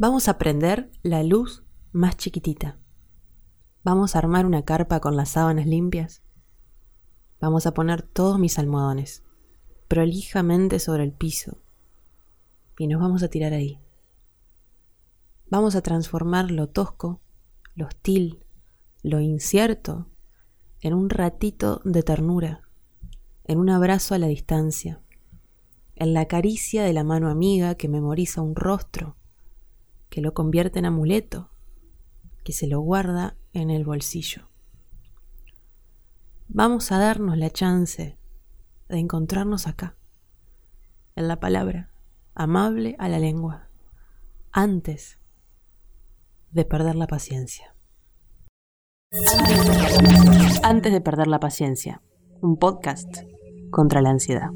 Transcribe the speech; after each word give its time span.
Vamos 0.00 0.28
a 0.28 0.38
prender 0.38 0.90
la 1.02 1.22
luz 1.22 1.62
más 1.92 2.16
chiquitita. 2.16 2.78
Vamos 3.84 4.16
a 4.16 4.20
armar 4.20 4.46
una 4.46 4.64
carpa 4.64 4.98
con 4.98 5.14
las 5.14 5.28
sábanas 5.28 5.66
limpias. 5.66 6.22
Vamos 7.38 7.66
a 7.66 7.74
poner 7.74 8.00
todos 8.00 8.38
mis 8.38 8.58
almohadones 8.58 9.24
prolijamente 9.88 10.78
sobre 10.78 11.04
el 11.04 11.12
piso 11.12 11.58
y 12.78 12.86
nos 12.86 12.98
vamos 12.98 13.22
a 13.22 13.28
tirar 13.28 13.52
ahí. 13.52 13.78
Vamos 15.50 15.76
a 15.76 15.82
transformar 15.82 16.50
lo 16.50 16.70
tosco, 16.70 17.20
lo 17.74 17.84
hostil, 17.84 18.42
lo 19.02 19.20
incierto 19.20 20.06
en 20.80 20.94
un 20.94 21.10
ratito 21.10 21.82
de 21.84 22.02
ternura, 22.02 22.62
en 23.44 23.58
un 23.58 23.68
abrazo 23.68 24.14
a 24.14 24.18
la 24.18 24.28
distancia, 24.28 25.02
en 25.94 26.14
la 26.14 26.24
caricia 26.24 26.84
de 26.84 26.94
la 26.94 27.04
mano 27.04 27.28
amiga 27.28 27.74
que 27.74 27.90
memoriza 27.90 28.40
un 28.40 28.56
rostro, 28.56 29.18
que 30.10 30.20
lo 30.20 30.34
convierte 30.34 30.80
en 30.80 30.86
amuleto, 30.86 31.50
que 32.44 32.52
se 32.52 32.66
lo 32.66 32.80
guarda 32.80 33.36
en 33.52 33.70
el 33.70 33.84
bolsillo. 33.84 34.48
Vamos 36.48 36.90
a 36.90 36.98
darnos 36.98 37.38
la 37.38 37.50
chance 37.50 38.18
de 38.88 38.98
encontrarnos 38.98 39.68
acá, 39.68 39.96
en 41.14 41.28
la 41.28 41.38
palabra, 41.38 41.90
amable 42.34 42.96
a 42.98 43.08
la 43.08 43.20
lengua, 43.20 43.68
antes 44.50 45.18
de 46.50 46.64
perder 46.64 46.96
la 46.96 47.06
paciencia. 47.06 47.74
Antes 50.62 50.92
de 50.92 51.00
perder 51.00 51.28
la 51.28 51.38
paciencia, 51.38 52.02
un 52.40 52.56
podcast 52.56 53.18
contra 53.70 54.00
la 54.00 54.10
ansiedad. 54.10 54.50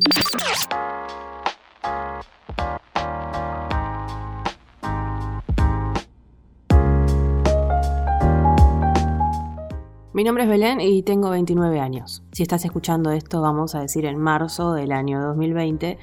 Mi 10.14 10.22
nombre 10.22 10.44
es 10.44 10.48
Belén 10.48 10.80
y 10.80 11.02
tengo 11.02 11.30
29 11.30 11.80
años. 11.80 12.22
Si 12.30 12.44
estás 12.44 12.64
escuchando 12.64 13.10
esto, 13.10 13.40
vamos 13.42 13.74
a 13.74 13.80
decir 13.80 14.06
en 14.06 14.16
marzo 14.16 14.72
del 14.72 14.92
año 14.92 15.20
2020, 15.20 15.98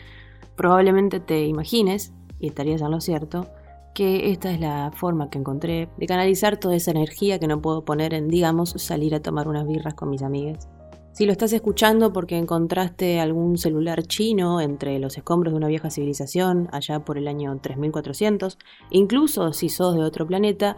probablemente 0.58 1.22
te 1.22 1.46
imagines, 1.46 2.12
y 2.38 2.48
estarías 2.48 2.82
en 2.82 2.92
lo 2.92 3.00
cierto, 3.00 3.48
que 3.96 4.32
esta 4.32 4.52
es 4.52 4.60
la 4.60 4.92
forma 4.94 5.30
que 5.30 5.38
encontré 5.38 5.88
de 5.98 6.08
canalizar 6.08 6.58
toda 6.58 6.76
esa 6.76 6.92
energía 6.92 7.40
que 7.40 7.48
no 7.48 7.62
puedo 7.62 7.86
poner 7.86 8.14
en, 8.14 8.28
digamos, 8.28 8.72
salir 8.72 9.16
a 9.16 9.22
tomar 9.22 9.48
unas 9.48 9.66
birras 9.66 9.94
con 9.94 10.10
mis 10.10 10.24
amigas. 10.24 10.68
Si 11.14 11.26
lo 11.26 11.32
estás 11.32 11.54
escuchando 11.54 12.12
porque 12.12 12.38
encontraste 12.38 13.22
algún 13.22 13.58
celular 13.58 14.04
chino 14.04 14.60
entre 14.60 15.00
los 15.00 15.18
escombros 15.18 15.54
de 15.54 15.58
una 15.58 15.68
vieja 15.70 15.90
civilización 15.90 16.68
allá 16.74 17.06
por 17.06 17.18
el 17.18 17.30
año 17.30 17.58
3400, 17.62 18.58
incluso 18.90 19.54
si 19.54 19.70
sos 19.70 19.96
de 19.96 20.04
otro 20.04 20.28
planeta, 20.28 20.76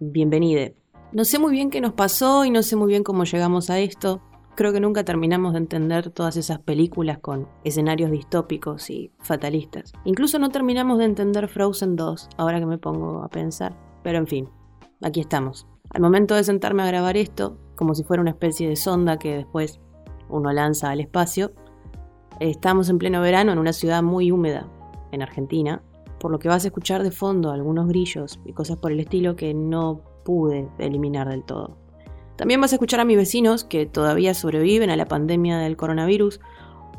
bienvenide. 0.00 0.74
No 1.12 1.24
sé 1.24 1.40
muy 1.40 1.50
bien 1.50 1.70
qué 1.70 1.80
nos 1.80 1.94
pasó 1.94 2.44
y 2.44 2.50
no 2.50 2.62
sé 2.62 2.76
muy 2.76 2.86
bien 2.86 3.02
cómo 3.02 3.24
llegamos 3.24 3.68
a 3.68 3.80
esto. 3.80 4.20
Creo 4.54 4.72
que 4.72 4.78
nunca 4.78 5.04
terminamos 5.04 5.54
de 5.54 5.58
entender 5.58 6.10
todas 6.10 6.36
esas 6.36 6.60
películas 6.60 7.18
con 7.18 7.48
escenarios 7.64 8.12
distópicos 8.12 8.88
y 8.90 9.10
fatalistas. 9.18 9.92
Incluso 10.04 10.38
no 10.38 10.50
terminamos 10.50 10.98
de 10.98 11.06
entender 11.06 11.48
Frozen 11.48 11.96
2, 11.96 12.28
ahora 12.36 12.60
que 12.60 12.66
me 12.66 12.78
pongo 12.78 13.24
a 13.24 13.28
pensar. 13.28 13.76
Pero 14.04 14.18
en 14.18 14.28
fin, 14.28 14.48
aquí 15.02 15.18
estamos. 15.18 15.66
Al 15.90 16.00
momento 16.00 16.36
de 16.36 16.44
sentarme 16.44 16.84
a 16.84 16.86
grabar 16.86 17.16
esto, 17.16 17.58
como 17.74 17.96
si 17.96 18.04
fuera 18.04 18.20
una 18.20 18.30
especie 18.30 18.68
de 18.68 18.76
sonda 18.76 19.18
que 19.18 19.38
después 19.38 19.80
uno 20.28 20.52
lanza 20.52 20.90
al 20.90 21.00
espacio, 21.00 21.50
estamos 22.38 22.88
en 22.88 22.98
pleno 22.98 23.20
verano 23.20 23.50
en 23.50 23.58
una 23.58 23.72
ciudad 23.72 24.00
muy 24.00 24.30
húmeda, 24.30 24.68
en 25.10 25.22
Argentina, 25.22 25.82
por 26.20 26.30
lo 26.30 26.38
que 26.38 26.48
vas 26.48 26.62
a 26.62 26.68
escuchar 26.68 27.02
de 27.02 27.10
fondo 27.10 27.50
algunos 27.50 27.88
grillos 27.88 28.38
y 28.44 28.52
cosas 28.52 28.76
por 28.76 28.92
el 28.92 29.00
estilo 29.00 29.34
que 29.34 29.54
no 29.54 30.09
pude 30.30 30.68
eliminar 30.78 31.28
del 31.28 31.42
todo. 31.42 31.76
También 32.36 32.60
vas 32.60 32.70
a 32.70 32.76
escuchar 32.76 33.00
a 33.00 33.04
mis 33.04 33.16
vecinos 33.16 33.64
que 33.64 33.84
todavía 33.84 34.32
sobreviven 34.32 34.88
a 34.88 34.96
la 34.96 35.06
pandemia 35.06 35.58
del 35.58 35.76
coronavirus, 35.76 36.40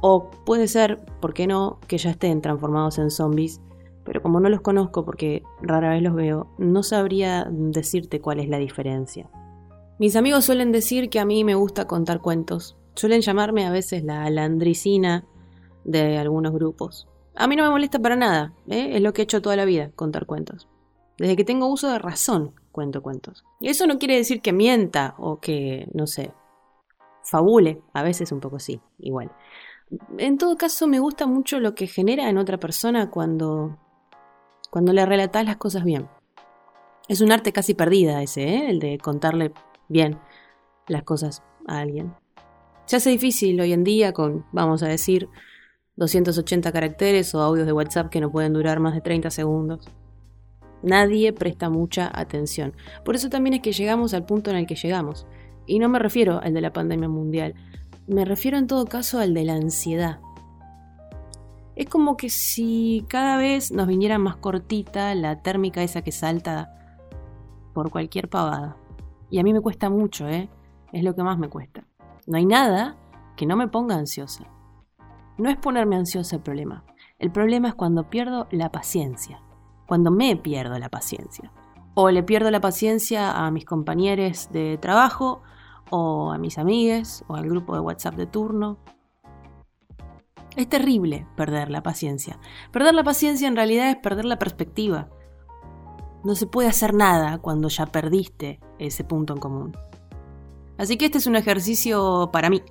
o 0.02 0.30
puede 0.46 0.68
ser, 0.68 1.00
¿por 1.22 1.34
qué 1.34 1.47
no?, 1.47 1.80
que 1.88 1.97
ya 1.97 2.09
estén 2.09 2.41
transformados 2.41 2.97
en 2.97 3.09
zombies, 3.09 3.62
pero 4.03 4.22
como 4.22 4.41
no 4.41 4.50
los 4.50 4.59
conozco 4.59 5.06
porque 5.06 5.44
rara 5.62 5.91
vez 5.91 6.03
los 6.03 6.14
veo, 6.14 6.47
no 6.58 6.84
sabría 6.84 7.47
decirte 7.50 8.20
cuál 8.20 8.41
es 8.41 8.50
la 8.50 8.58
diferencia. 8.58 9.30
Mis 9.97 10.18
amigos 10.18 10.44
suelen 10.44 10.74
decir 10.74 11.09
que 11.09 11.22
a 11.22 11.25
mí 11.25 11.46
me 11.46 11.56
gusta 11.56 11.88
contar 11.88 12.20
cuentos, 12.20 12.75
suelen 12.96 13.22
llamarme 13.22 13.66
a 13.66 13.72
veces 13.72 14.03
la 14.03 14.30
landricina 14.30 15.24
de 15.86 16.18
algunos 16.18 16.52
grupos. 16.52 17.08
A 17.34 17.47
mí 17.47 17.56
no 17.56 17.64
me 17.64 17.70
molesta 17.70 17.97
para 17.97 18.18
nada, 18.18 18.53
¿eh? 18.68 18.90
es 18.91 19.02
lo 19.02 19.14
que 19.14 19.22
he 19.22 19.24
hecho 19.24 19.41
toda 19.41 19.56
la 19.56 19.64
vida, 19.64 19.91
contar 19.96 20.25
cuentos. 20.25 20.68
Desde 21.18 21.36
que 21.36 21.46
tengo 21.46 21.68
uso 21.68 21.90
de 21.90 22.00
razón, 22.00 22.53
cuento 22.72 23.02
cuentos. 23.02 23.44
Y 23.59 23.70
eso 23.70 23.88
no 23.88 24.00
quiere 24.00 24.16
decir 24.16 24.42
que 24.42 24.54
mienta 24.54 25.16
o 25.18 25.40
que, 25.40 25.88
no 25.94 26.08
sé, 26.08 26.34
fabule, 27.24 27.82
a 27.94 28.04
veces 28.04 28.32
un 28.32 28.40
poco 28.40 28.59
sí, 28.59 28.82
igual. 29.00 29.32
En 30.18 30.38
todo 30.38 30.58
caso, 30.58 30.88
me 30.88 31.00
gusta 31.00 31.28
mucho 31.28 31.59
lo 31.59 31.76
que 31.76 31.88
genera 31.88 32.30
en 32.30 32.38
otra 32.38 32.58
persona 32.58 33.09
cuando, 33.09 33.78
cuando 34.70 34.94
le 34.94 35.06
relatas 35.06 35.46
las 35.46 35.58
cosas 35.58 35.84
bien. 35.84 36.08
Es 37.08 37.22
un 37.22 37.32
arte 37.32 37.52
casi 37.52 37.74
perdida 37.74 38.22
ese, 38.22 38.44
¿eh? 38.44 38.70
el 38.70 38.80
de 38.80 38.98
contarle 38.98 39.53
bien 39.90 40.18
las 40.88 41.03
cosas 41.03 41.44
a 41.68 41.80
alguien. 41.80 42.14
Se 42.86 42.96
hace 42.96 43.09
difícil 43.09 43.59
hoy 43.59 43.74
en 43.74 43.84
día 43.84 44.14
con, 44.14 44.46
vamos 44.52 44.84
a 44.84 44.88
decir, 44.88 45.30
280 45.98 46.72
caracteres 46.72 47.36
o 47.36 47.42
audios 47.42 47.66
de 47.66 47.74
WhatsApp 47.74 48.09
que 48.09 48.22
no 48.22 48.32
pueden 48.32 48.53
durar 48.53 48.80
más 48.80 48.94
de 48.94 49.02
30 49.02 49.30
segundos. 49.30 49.88
Nadie 50.84 51.31
presta 51.31 51.69
mucha 51.69 52.09
atención. 52.14 52.74
Por 53.06 53.16
eso 53.16 53.30
también 53.30 53.56
es 53.56 53.62
que 53.62 53.72
llegamos 53.72 54.14
al 54.14 54.25
punto 54.25 54.50
en 54.50 54.58
el 54.58 54.68
que 54.68 54.75
llegamos. 54.75 55.28
Y 55.68 55.80
no 55.80 55.90
me 55.90 56.00
refiero 56.00 56.40
al 56.42 56.53
de 56.53 56.62
la 56.62 56.74
pandemia 56.74 57.08
mundial, 57.08 57.53
me 58.08 58.25
refiero 58.25 58.58
en 58.58 58.68
todo 58.68 58.86
caso 58.86 59.20
al 59.20 59.34
de 59.34 59.46
la 59.46 59.53
ansiedad. 59.53 60.20
Es 61.75 61.88
como 61.88 62.18
que 62.18 62.30
si 62.30 63.06
cada 63.08 63.38
vez 63.38 63.72
nos 63.72 63.88
viniera 63.88 64.18
más 64.18 64.36
cortita 64.38 65.14
la 65.16 65.41
térmica 65.41 65.84
esa 65.84 66.02
que 66.02 66.12
salta 66.12 66.74
por 67.74 67.91
cualquier 67.91 68.28
pavada. 68.28 68.75
Y 69.30 69.40
a 69.40 69.44
mí 69.44 69.53
me 69.53 69.62
cuesta 69.62 69.90
mucho, 69.90 70.28
¿eh? 70.28 70.50
Es 70.91 71.03
lo 71.03 71.16
que 71.16 71.24
más 71.24 71.38
me 71.38 71.47
cuesta. 71.47 71.86
No 72.28 72.38
hay 72.38 72.46
nada 72.46 72.97
que 73.38 73.46
no 73.46 73.56
me 73.56 73.68
ponga 73.68 73.96
ansiosa. 73.96 74.46
No 75.38 75.50
es 75.50 75.58
ponerme 75.58 75.96
ansiosa 75.96 76.36
el 76.36 76.41
problema. 76.41 76.84
El 77.18 77.31
problema 77.31 77.70
es 77.70 77.75
cuando 77.75 78.09
pierdo 78.09 78.47
la 78.52 78.72
paciencia 78.72 79.40
cuando 79.91 80.09
me 80.09 80.38
pierdo 80.38 80.79
la 80.79 80.88
paciencia. 80.88 81.52
O 81.96 82.12
le 82.12 82.24
pierdo 82.24 82.50
la 82.50 82.62
paciencia 82.62 83.34
a 83.34 83.52
mis 83.52 83.66
compañeros 83.66 84.47
de 84.50 84.78
trabajo, 84.78 85.41
o 85.90 86.31
a 86.31 86.38
mis 86.38 86.57
amigues, 86.57 87.25
o 87.28 87.35
al 87.35 87.50
grupo 87.50 87.74
de 87.74 87.81
WhatsApp 87.81 88.16
de 88.16 88.25
turno. 88.25 88.78
Es 90.56 90.69
terrible 90.69 91.28
perder 91.35 91.69
la 91.69 91.84
paciencia. 91.84 92.40
Perder 92.72 92.94
la 92.94 93.03
paciencia 93.03 93.50
en 93.50 93.57
realidad 93.57 93.90
es 93.90 93.97
perder 93.97 94.24
la 94.24 94.40
perspectiva. 94.40 95.09
No 96.23 96.35
se 96.35 96.47
puede 96.47 96.69
hacer 96.69 96.94
nada 96.94 97.40
cuando 97.40 97.68
ya 97.68 97.85
perdiste 97.85 98.62
ese 98.79 99.03
punto 99.03 99.34
en 99.34 99.40
común. 99.41 99.78
Así 100.78 100.97
que 100.97 101.03
este 101.03 101.18
es 101.18 101.28
un 101.28 101.35
ejercicio 101.35 102.29
para 102.31 102.50
mí. 102.50 102.63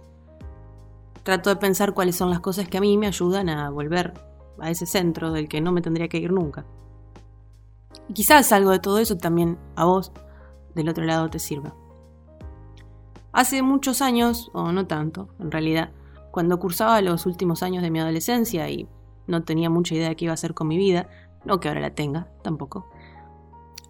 Trato 1.23 1.51
de 1.51 1.57
pensar 1.57 1.93
cuáles 1.93 2.17
son 2.17 2.31
las 2.31 2.41
cosas 2.41 2.67
que 2.67 2.79
a 2.79 2.81
mí 2.81 2.97
me 2.97 3.09
ayudan 3.09 3.51
a 3.51 3.69
volver 3.69 4.15
a 4.59 4.71
ese 4.71 4.87
centro 4.87 5.33
del 5.33 5.51
que 5.51 5.61
no 5.61 5.71
me 5.71 5.83
tendría 5.83 6.09
que 6.09 6.17
ir 6.17 6.33
nunca. 6.33 6.65
Y 8.09 8.13
quizás 8.15 8.53
algo 8.53 8.71
de 8.71 8.79
todo 8.79 8.99
eso 8.99 9.17
también 9.17 9.59
a 9.77 9.85
vos 9.85 10.13
del 10.75 10.89
otro 10.89 11.05
lado 11.05 11.29
te 11.31 11.39
sirva. 11.39 11.75
Hace 13.33 13.63
muchos 13.63 14.03
años, 14.03 14.51
o 14.53 14.73
no 14.73 14.87
tanto, 14.87 15.29
en 15.39 15.51
realidad, 15.51 15.93
cuando 16.31 16.59
cursaba 16.59 17.01
los 17.01 17.27
últimos 17.27 17.63
años 17.63 17.83
de 17.83 17.91
mi 17.91 18.01
adolescencia 18.01 18.69
y 18.69 18.89
no 19.27 19.45
tenía 19.45 19.71
mucha 19.71 19.95
idea 19.95 20.09
de 20.09 20.17
qué 20.17 20.25
iba 20.25 20.33
a 20.33 20.35
hacer 20.35 20.55
con 20.55 20.69
mi 20.69 20.77
vida, 20.77 21.09
no 21.45 21.61
que 21.61 21.69
ahora 21.69 21.81
la 21.81 21.95
tenga, 21.95 22.29
tampoco. 22.43 22.89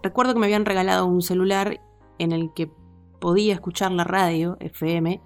Recuerdo 0.03 0.35
que 0.35 0.41
me 0.41 0.47
habían 0.47 0.67
regalado 0.67 1.07
un 1.07 1.23
celular 1.23 1.81
en 2.19 2.33
el 2.33 2.53
que 2.53 2.71
podía 3.19 3.55
escuchar 3.55 3.93
la 3.93 4.05
radio, 4.05 4.57
FM, 4.61 5.21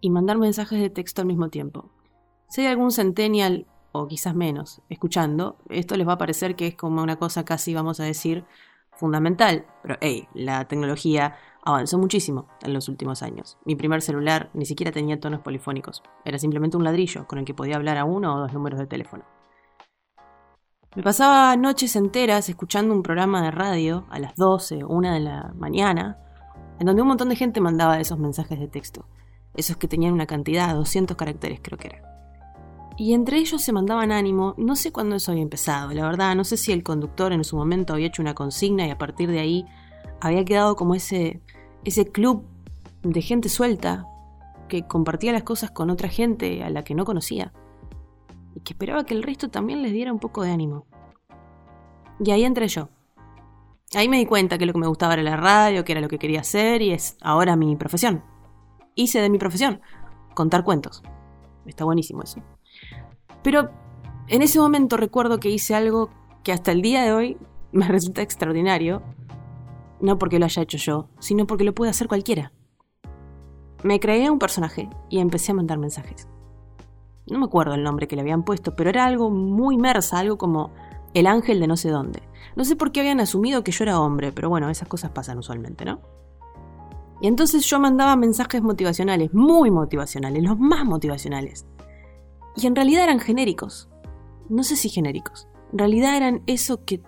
y 0.00 0.10
mandar 0.10 0.38
mensajes 0.38 0.80
de 0.80 0.90
texto 0.90 1.22
al 1.22 1.28
mismo 1.28 1.48
tiempo. 1.48 1.90
Si 2.48 2.60
hay 2.62 2.66
algún 2.66 2.90
centennial 2.90 3.66
o 3.92 4.08
quizás 4.08 4.34
menos, 4.34 4.82
escuchando, 4.88 5.56
esto 5.68 5.96
les 5.96 6.08
va 6.08 6.14
a 6.14 6.18
parecer 6.18 6.56
que 6.56 6.66
es 6.66 6.74
como 6.74 7.02
una 7.02 7.16
cosa 7.16 7.44
casi, 7.44 7.74
vamos 7.74 8.00
a 8.00 8.04
decir, 8.04 8.44
fundamental. 8.92 9.66
Pero, 9.82 9.96
hey, 10.00 10.28
la 10.34 10.66
tecnología 10.66 11.36
avanzó 11.62 11.98
muchísimo 11.98 12.48
en 12.62 12.72
los 12.72 12.88
últimos 12.88 13.22
años. 13.22 13.58
Mi 13.64 13.76
primer 13.76 14.02
celular 14.02 14.50
ni 14.54 14.64
siquiera 14.64 14.92
tenía 14.92 15.20
tonos 15.20 15.40
polifónicos. 15.40 16.02
Era 16.24 16.38
simplemente 16.38 16.76
un 16.76 16.84
ladrillo 16.84 17.26
con 17.26 17.38
el 17.38 17.44
que 17.44 17.54
podía 17.54 17.76
hablar 17.76 17.98
a 17.98 18.04
uno 18.04 18.34
o 18.34 18.40
dos 18.40 18.52
números 18.52 18.80
de 18.80 18.86
teléfono. 18.86 19.24
Me 20.94 21.02
pasaba 21.02 21.56
noches 21.56 21.96
enteras 21.96 22.48
escuchando 22.48 22.94
un 22.94 23.02
programa 23.02 23.42
de 23.42 23.50
radio 23.50 24.06
a 24.10 24.18
las 24.18 24.34
12 24.34 24.84
o 24.84 24.88
1 24.88 25.12
de 25.12 25.20
la 25.20 25.52
mañana, 25.56 26.18
en 26.78 26.86
donde 26.86 27.00
un 27.00 27.08
montón 27.08 27.30
de 27.30 27.36
gente 27.36 27.60
mandaba 27.60 27.98
esos 27.98 28.18
mensajes 28.18 28.60
de 28.60 28.68
texto. 28.68 29.06
Esos 29.54 29.76
que 29.76 29.88
tenían 29.88 30.12
una 30.12 30.26
cantidad, 30.26 30.74
200 30.74 31.16
caracteres 31.16 31.60
creo 31.62 31.78
que 31.78 31.88
era. 31.88 32.11
Y 32.96 33.14
entre 33.14 33.38
ellos 33.38 33.62
se 33.62 33.72
mandaban 33.72 34.12
ánimo, 34.12 34.54
no 34.58 34.76
sé 34.76 34.92
cuándo 34.92 35.16
eso 35.16 35.32
había 35.32 35.42
empezado, 35.42 35.92
la 35.92 36.04
verdad, 36.04 36.36
no 36.36 36.44
sé 36.44 36.56
si 36.56 36.72
el 36.72 36.82
conductor 36.82 37.32
en 37.32 37.42
su 37.42 37.56
momento 37.56 37.94
había 37.94 38.08
hecho 38.08 38.22
una 38.22 38.34
consigna 38.34 38.86
y 38.86 38.90
a 38.90 38.98
partir 38.98 39.30
de 39.30 39.40
ahí 39.40 39.66
había 40.20 40.44
quedado 40.44 40.76
como 40.76 40.94
ese, 40.94 41.40
ese 41.84 42.06
club 42.06 42.44
de 43.02 43.22
gente 43.22 43.48
suelta 43.48 44.06
que 44.68 44.86
compartía 44.86 45.32
las 45.32 45.42
cosas 45.42 45.70
con 45.70 45.90
otra 45.90 46.08
gente 46.08 46.62
a 46.62 46.70
la 46.70 46.84
que 46.84 46.94
no 46.94 47.04
conocía 47.04 47.52
y 48.54 48.60
que 48.60 48.74
esperaba 48.74 49.04
que 49.04 49.14
el 49.14 49.22
resto 49.22 49.48
también 49.48 49.82
les 49.82 49.92
diera 49.92 50.12
un 50.12 50.18
poco 50.18 50.42
de 50.42 50.50
ánimo. 50.50 50.86
Y 52.20 52.30
ahí 52.30 52.44
entré 52.44 52.68
yo. 52.68 52.88
Ahí 53.94 54.08
me 54.08 54.18
di 54.18 54.26
cuenta 54.26 54.58
que 54.58 54.66
lo 54.66 54.72
que 54.72 54.78
me 54.78 54.86
gustaba 54.86 55.14
era 55.14 55.22
la 55.22 55.36
radio, 55.36 55.84
que 55.84 55.92
era 55.92 56.00
lo 56.00 56.08
que 56.08 56.18
quería 56.18 56.40
hacer 56.40 56.80
y 56.82 56.92
es 56.92 57.16
ahora 57.20 57.56
mi 57.56 57.76
profesión. 57.76 58.22
Hice 58.94 59.20
de 59.20 59.30
mi 59.30 59.38
profesión 59.38 59.80
contar 60.34 60.64
cuentos. 60.64 61.02
Está 61.66 61.84
buenísimo 61.84 62.22
eso. 62.22 62.40
Pero 63.42 63.70
en 64.28 64.42
ese 64.42 64.58
momento 64.58 64.96
recuerdo 64.96 65.40
que 65.40 65.50
hice 65.50 65.74
algo 65.74 66.10
que 66.42 66.52
hasta 66.52 66.72
el 66.72 66.82
día 66.82 67.02
de 67.02 67.12
hoy 67.12 67.36
me 67.72 67.88
resulta 67.88 68.22
extraordinario. 68.22 69.02
No 70.00 70.18
porque 70.18 70.38
lo 70.38 70.46
haya 70.46 70.62
hecho 70.62 70.78
yo, 70.78 71.08
sino 71.20 71.46
porque 71.46 71.64
lo 71.64 71.74
puede 71.74 71.90
hacer 71.90 72.08
cualquiera. 72.08 72.52
Me 73.82 74.00
creé 74.00 74.30
un 74.30 74.38
personaje 74.38 74.88
y 75.08 75.18
empecé 75.18 75.52
a 75.52 75.56
mandar 75.56 75.78
mensajes. 75.78 76.28
No 77.28 77.38
me 77.38 77.46
acuerdo 77.46 77.74
el 77.74 77.82
nombre 77.82 78.08
que 78.08 78.16
le 78.16 78.22
habían 78.22 78.44
puesto, 78.44 78.74
pero 78.74 78.90
era 78.90 79.06
algo 79.06 79.30
muy 79.30 79.76
mersa, 79.76 80.18
algo 80.18 80.38
como 80.38 80.72
el 81.14 81.26
ángel 81.26 81.60
de 81.60 81.66
no 81.66 81.76
sé 81.76 81.90
dónde. 81.90 82.22
No 82.56 82.64
sé 82.64 82.76
por 82.76 82.92
qué 82.92 83.00
habían 83.00 83.20
asumido 83.20 83.62
que 83.64 83.72
yo 83.72 83.84
era 83.84 84.00
hombre, 84.00 84.32
pero 84.32 84.48
bueno, 84.48 84.68
esas 84.70 84.88
cosas 84.88 85.10
pasan 85.10 85.38
usualmente, 85.38 85.84
¿no? 85.84 86.00
Y 87.20 87.28
entonces 87.28 87.64
yo 87.66 87.78
mandaba 87.78 88.16
mensajes 88.16 88.62
motivacionales, 88.62 89.32
muy 89.32 89.70
motivacionales, 89.70 90.42
los 90.42 90.58
más 90.58 90.84
motivacionales. 90.84 91.66
Y 92.56 92.66
en 92.66 92.76
realidad 92.76 93.04
eran 93.04 93.20
genéricos. 93.20 93.88
No 94.48 94.62
sé 94.62 94.76
si 94.76 94.88
genéricos. 94.88 95.48
En 95.72 95.78
realidad 95.78 96.16
eran 96.16 96.42
eso 96.46 96.84
que 96.84 97.02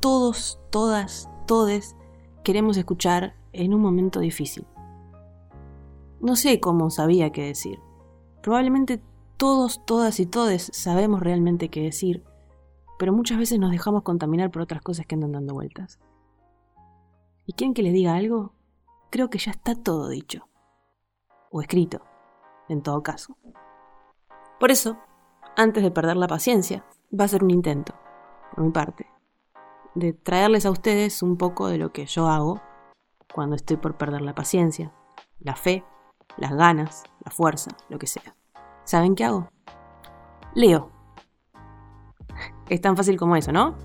todos, 0.00 0.60
todas, 0.70 1.28
todes 1.46 1.96
queremos 2.44 2.76
escuchar 2.76 3.34
en 3.52 3.74
un 3.74 3.80
momento 3.80 4.20
difícil. 4.20 4.66
No 6.20 6.34
sé 6.34 6.60
cómo 6.60 6.90
sabía 6.90 7.30
qué 7.30 7.42
decir. 7.42 7.78
Probablemente 8.42 9.02
todos, 9.36 9.84
todas 9.84 10.18
y 10.18 10.26
todes 10.26 10.70
sabemos 10.72 11.20
realmente 11.20 11.68
qué 11.68 11.82
decir, 11.82 12.24
pero 12.98 13.12
muchas 13.12 13.38
veces 13.38 13.58
nos 13.60 13.70
dejamos 13.70 14.02
contaminar 14.02 14.50
por 14.50 14.62
otras 14.62 14.82
cosas 14.82 15.06
que 15.06 15.14
andan 15.14 15.32
dando 15.32 15.54
vueltas. 15.54 16.00
¿Y 17.46 17.52
quieren 17.52 17.72
que 17.72 17.82
les 17.82 17.92
diga 17.92 18.14
algo? 18.14 18.52
Creo 19.10 19.30
que 19.30 19.38
ya 19.38 19.52
está 19.52 19.74
todo 19.74 20.08
dicho. 20.08 20.48
O 21.50 21.62
escrito, 21.62 22.02
en 22.68 22.82
todo 22.82 23.02
caso. 23.02 23.36
Por 24.58 24.72
eso, 24.72 24.98
antes 25.56 25.84
de 25.84 25.92
perder 25.92 26.16
la 26.16 26.26
paciencia, 26.26 26.84
va 27.18 27.24
a 27.24 27.28
ser 27.28 27.44
un 27.44 27.50
intento, 27.50 27.94
por 28.50 28.64
mi 28.64 28.72
parte, 28.72 29.06
de 29.94 30.12
traerles 30.12 30.66
a 30.66 30.70
ustedes 30.72 31.22
un 31.22 31.36
poco 31.36 31.68
de 31.68 31.78
lo 31.78 31.92
que 31.92 32.06
yo 32.06 32.26
hago 32.26 32.60
cuando 33.32 33.54
estoy 33.54 33.76
por 33.76 33.96
perder 33.96 34.22
la 34.22 34.34
paciencia, 34.34 34.92
la 35.38 35.54
fe, 35.54 35.84
las 36.36 36.52
ganas, 36.54 37.04
la 37.24 37.30
fuerza, 37.30 37.70
lo 37.88 38.00
que 38.00 38.08
sea. 38.08 38.34
¿Saben 38.82 39.14
qué 39.14 39.24
hago? 39.24 39.48
Leo. 40.54 40.90
Es 42.68 42.80
tan 42.80 42.96
fácil 42.96 43.16
como 43.16 43.36
eso, 43.36 43.52
¿no? 43.52 43.76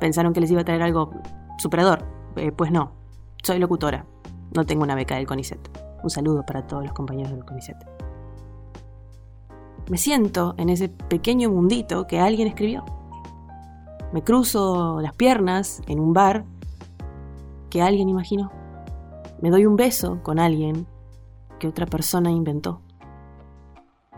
Pensaron 0.00 0.32
que 0.32 0.40
les 0.40 0.50
iba 0.50 0.62
a 0.62 0.64
traer 0.64 0.82
algo 0.82 1.10
superador. 1.58 2.04
Eh, 2.36 2.52
pues 2.52 2.72
no. 2.72 2.92
Soy 3.42 3.58
locutora. 3.58 4.06
No 4.54 4.64
tengo 4.64 4.82
una 4.82 4.94
beca 4.94 5.14
del 5.16 5.26
CONICET. 5.26 5.60
Un 6.02 6.10
saludo 6.10 6.44
para 6.44 6.66
todos 6.66 6.82
los 6.82 6.92
compañeros 6.92 7.32
del 7.32 7.44
CONICET 7.44 8.05
me 9.88 9.98
siento 9.98 10.54
en 10.58 10.68
ese 10.68 10.88
pequeño 10.88 11.50
mundito 11.50 12.06
que 12.06 12.18
alguien 12.18 12.48
escribió. 12.48 12.84
Me 14.12 14.22
cruzo 14.22 15.00
las 15.00 15.14
piernas 15.14 15.82
en 15.86 16.00
un 16.00 16.12
bar 16.12 16.44
que 17.70 17.82
alguien 17.82 18.08
imaginó. 18.08 18.50
Me 19.40 19.50
doy 19.50 19.66
un 19.66 19.76
beso 19.76 20.22
con 20.22 20.38
alguien 20.38 20.86
que 21.58 21.68
otra 21.68 21.86
persona 21.86 22.30
inventó. 22.30 22.80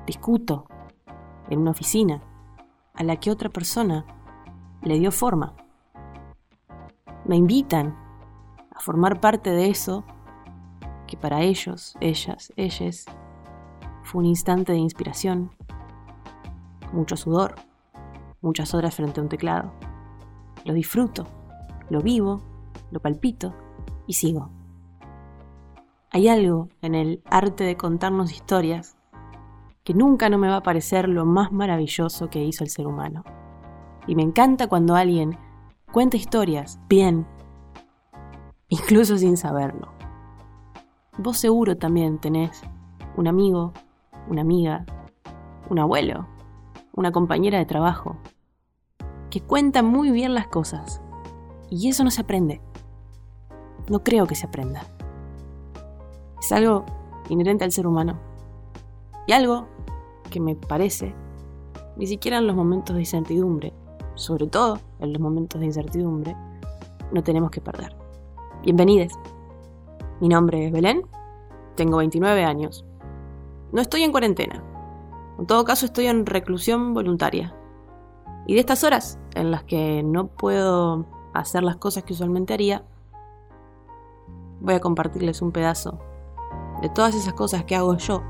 Discuto 0.06 0.66
en 1.50 1.60
una 1.60 1.72
oficina 1.72 2.22
a 2.94 3.02
la 3.04 3.16
que 3.16 3.30
otra 3.30 3.48
persona 3.48 4.06
le 4.82 4.98
dio 4.98 5.10
forma. 5.12 5.54
Me 7.24 7.36
invitan 7.36 7.96
a 8.70 8.80
formar 8.80 9.20
parte 9.20 9.50
de 9.50 9.68
eso 9.68 10.04
que 11.06 11.16
para 11.16 11.42
ellos, 11.42 11.96
ellas, 12.00 12.52
ellas, 12.56 13.06
fue 14.08 14.20
un 14.20 14.26
instante 14.26 14.72
de 14.72 14.78
inspiración, 14.78 15.50
mucho 16.94 17.14
sudor, 17.14 17.56
muchas 18.40 18.72
horas 18.72 18.94
frente 18.94 19.20
a 19.20 19.22
un 19.22 19.28
teclado. 19.28 19.70
Lo 20.64 20.72
disfruto, 20.72 21.26
lo 21.90 22.00
vivo, 22.00 22.40
lo 22.90 23.00
palpito 23.00 23.54
y 24.06 24.14
sigo. 24.14 24.48
Hay 26.10 26.26
algo 26.26 26.70
en 26.80 26.94
el 26.94 27.22
arte 27.26 27.64
de 27.64 27.76
contarnos 27.76 28.32
historias 28.32 28.96
que 29.84 29.92
nunca 29.92 30.30
no 30.30 30.38
me 30.38 30.48
va 30.48 30.56
a 30.56 30.62
parecer 30.62 31.06
lo 31.06 31.26
más 31.26 31.52
maravilloso 31.52 32.30
que 32.30 32.42
hizo 32.42 32.64
el 32.64 32.70
ser 32.70 32.86
humano. 32.86 33.24
Y 34.06 34.14
me 34.14 34.22
encanta 34.22 34.68
cuando 34.68 34.96
alguien 34.96 35.36
cuenta 35.92 36.16
historias 36.16 36.80
bien, 36.88 37.26
incluso 38.68 39.18
sin 39.18 39.36
saberlo. 39.36 39.92
Vos 41.18 41.36
seguro 41.36 41.76
también 41.76 42.18
tenés 42.18 42.62
un 43.18 43.26
amigo, 43.26 43.74
una 44.28 44.42
amiga, 44.42 44.84
un 45.70 45.78
abuelo, 45.78 46.26
una 46.94 47.12
compañera 47.12 47.58
de 47.58 47.66
trabajo, 47.66 48.16
que 49.30 49.40
cuenta 49.40 49.82
muy 49.82 50.10
bien 50.10 50.34
las 50.34 50.48
cosas. 50.48 51.00
Y 51.70 51.88
eso 51.88 52.04
no 52.04 52.10
se 52.10 52.22
aprende. 52.22 52.60
No 53.88 54.02
creo 54.02 54.26
que 54.26 54.34
se 54.34 54.46
aprenda. 54.46 54.82
Es 56.40 56.52
algo 56.52 56.84
inherente 57.28 57.64
al 57.64 57.72
ser 57.72 57.86
humano. 57.86 58.18
Y 59.26 59.32
algo 59.32 59.68
que 60.30 60.40
me 60.40 60.56
parece, 60.56 61.14
ni 61.96 62.06
siquiera 62.06 62.38
en 62.38 62.46
los 62.46 62.56
momentos 62.56 62.94
de 62.94 63.02
incertidumbre, 63.02 63.72
sobre 64.14 64.46
todo 64.46 64.80
en 65.00 65.12
los 65.12 65.20
momentos 65.20 65.60
de 65.60 65.66
incertidumbre, 65.66 66.36
no 67.12 67.22
tenemos 67.22 67.50
que 67.50 67.60
perder. 67.60 67.94
Bienvenidos. 68.62 69.12
Mi 70.20 70.28
nombre 70.28 70.66
es 70.66 70.72
Belén, 70.72 71.02
tengo 71.76 71.98
29 71.98 72.44
años. 72.44 72.84
No 73.72 73.80
estoy 73.80 74.02
en 74.02 74.12
cuarentena, 74.12 74.62
en 75.38 75.46
todo 75.46 75.64
caso, 75.64 75.86
estoy 75.86 76.08
en 76.08 76.26
reclusión 76.26 76.94
voluntaria. 76.94 77.54
Y 78.46 78.54
de 78.54 78.60
estas 78.60 78.82
horas 78.82 79.20
en 79.34 79.52
las 79.52 79.62
que 79.62 80.02
no 80.02 80.26
puedo 80.26 81.06
hacer 81.32 81.62
las 81.62 81.76
cosas 81.76 82.02
que 82.02 82.12
usualmente 82.12 82.54
haría, 82.54 82.84
voy 84.60 84.74
a 84.74 84.80
compartirles 84.80 85.40
un 85.40 85.52
pedazo 85.52 86.00
de 86.82 86.88
todas 86.88 87.14
esas 87.14 87.34
cosas 87.34 87.64
que 87.64 87.76
hago 87.76 87.96
yo 87.96 88.22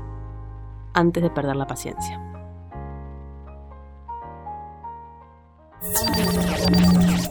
antes 0.93 1.23
de 1.23 1.31
perder 1.31 1.55
la 1.55 1.65
paciencia. 1.65 2.21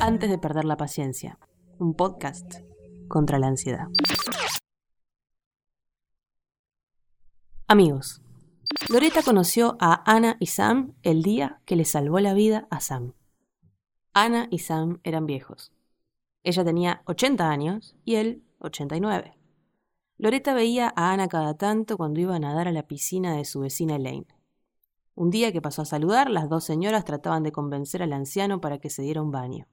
Antes 0.01 0.29
de 0.29 0.39
perder 0.39 0.65
la 0.65 0.77
paciencia, 0.77 1.39
un 1.79 1.95
podcast 1.95 2.63
contra 3.07 3.39
la 3.39 3.47
ansiedad. 3.47 3.87
Amigos, 7.71 8.23
Loreta 8.89 9.23
conoció 9.23 9.77
a 9.79 10.03
Ana 10.11 10.39
y 10.41 10.47
Sam 10.47 10.95
el 11.03 11.23
día 11.23 11.61
que 11.67 11.77
le 11.77 11.85
salvó 11.85 12.19
la 12.19 12.33
vida 12.33 12.67
a 12.71 12.81
Sam. 12.81 13.13
Ana 14.15 14.49
y 14.51 14.61
Sam 14.61 15.01
eran 15.05 15.27
viejos. 15.27 15.71
Ella 16.45 16.65
tenía 16.65 17.03
80 17.05 17.51
años 17.51 17.95
y 18.07 18.15
él 18.15 18.43
89. 18.61 19.37
Loreta 20.17 20.55
veía 20.55 20.95
a 20.97 21.13
Ana 21.13 21.29
cada 21.29 21.59
tanto 21.59 21.99
cuando 21.99 22.21
iba 22.21 22.35
a 22.35 22.39
nadar 22.39 22.69
a 22.69 22.73
la 22.73 22.87
piscina 22.87 23.37
de 23.37 23.45
su 23.45 23.61
vecina 23.61 23.97
Elaine. 23.97 24.35
Un 25.15 25.29
día 25.29 25.53
que 25.53 25.61
pasó 25.61 25.83
a 25.83 25.85
saludar, 25.85 26.31
las 26.31 26.49
dos 26.49 26.65
señoras 26.65 27.05
trataban 27.05 27.43
de 27.43 27.53
convencer 27.53 28.03
al 28.03 28.15
anciano 28.15 28.63
para 28.63 28.79
que 28.79 28.89
se 28.89 29.03
diera 29.03 29.21
un 29.21 29.31
baño. 29.31 29.69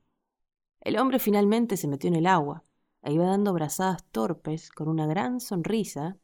El 0.81 0.97
hombre 0.97 1.17
finalmente 1.19 1.77
se 1.77 1.87
metió 1.87 2.09
en 2.09 2.17
el 2.17 2.27
agua 2.27 2.65
e 3.03 3.13
iba 3.13 3.25
dando 3.25 3.53
brazadas 3.53 4.03
torpes 4.11 4.69
con 4.69 4.89
una 4.89 5.07
gran 5.07 5.39
sonrisa 5.39 6.17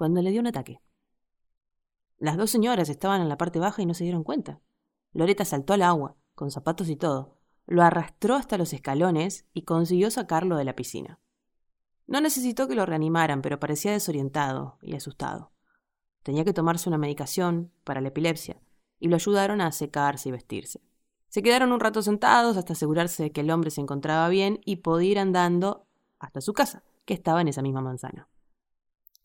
cuando 0.00 0.22
le 0.22 0.30
dio 0.30 0.40
un 0.40 0.46
ataque. 0.46 0.80
Las 2.16 2.38
dos 2.38 2.50
señoras 2.50 2.88
estaban 2.88 3.20
en 3.20 3.28
la 3.28 3.36
parte 3.36 3.58
baja 3.58 3.82
y 3.82 3.84
no 3.84 3.92
se 3.92 4.04
dieron 4.04 4.24
cuenta. 4.24 4.62
Loreta 5.12 5.44
saltó 5.44 5.74
al 5.74 5.82
agua, 5.82 6.16
con 6.34 6.50
zapatos 6.50 6.88
y 6.88 6.96
todo, 6.96 7.36
lo 7.66 7.82
arrastró 7.82 8.36
hasta 8.36 8.56
los 8.56 8.72
escalones 8.72 9.44
y 9.52 9.64
consiguió 9.64 10.10
sacarlo 10.10 10.56
de 10.56 10.64
la 10.64 10.74
piscina. 10.74 11.20
No 12.06 12.22
necesitó 12.22 12.66
que 12.66 12.76
lo 12.76 12.86
reanimaran, 12.86 13.42
pero 13.42 13.60
parecía 13.60 13.92
desorientado 13.92 14.78
y 14.80 14.96
asustado. 14.96 15.52
Tenía 16.22 16.46
que 16.46 16.54
tomarse 16.54 16.88
una 16.88 16.96
medicación 16.96 17.70
para 17.84 18.00
la 18.00 18.08
epilepsia, 18.08 18.58
y 19.00 19.08
lo 19.08 19.16
ayudaron 19.16 19.60
a 19.60 19.70
secarse 19.70 20.30
y 20.30 20.32
vestirse. 20.32 20.80
Se 21.28 21.42
quedaron 21.42 21.72
un 21.72 21.80
rato 21.80 22.00
sentados 22.00 22.56
hasta 22.56 22.72
asegurarse 22.72 23.24
de 23.24 23.32
que 23.32 23.42
el 23.42 23.50
hombre 23.50 23.70
se 23.70 23.82
encontraba 23.82 24.30
bien 24.30 24.60
y 24.64 24.76
podía 24.76 25.10
ir 25.10 25.18
andando 25.18 25.86
hasta 26.18 26.40
su 26.40 26.54
casa, 26.54 26.84
que 27.04 27.12
estaba 27.12 27.42
en 27.42 27.48
esa 27.48 27.60
misma 27.60 27.82
manzana. 27.82 28.30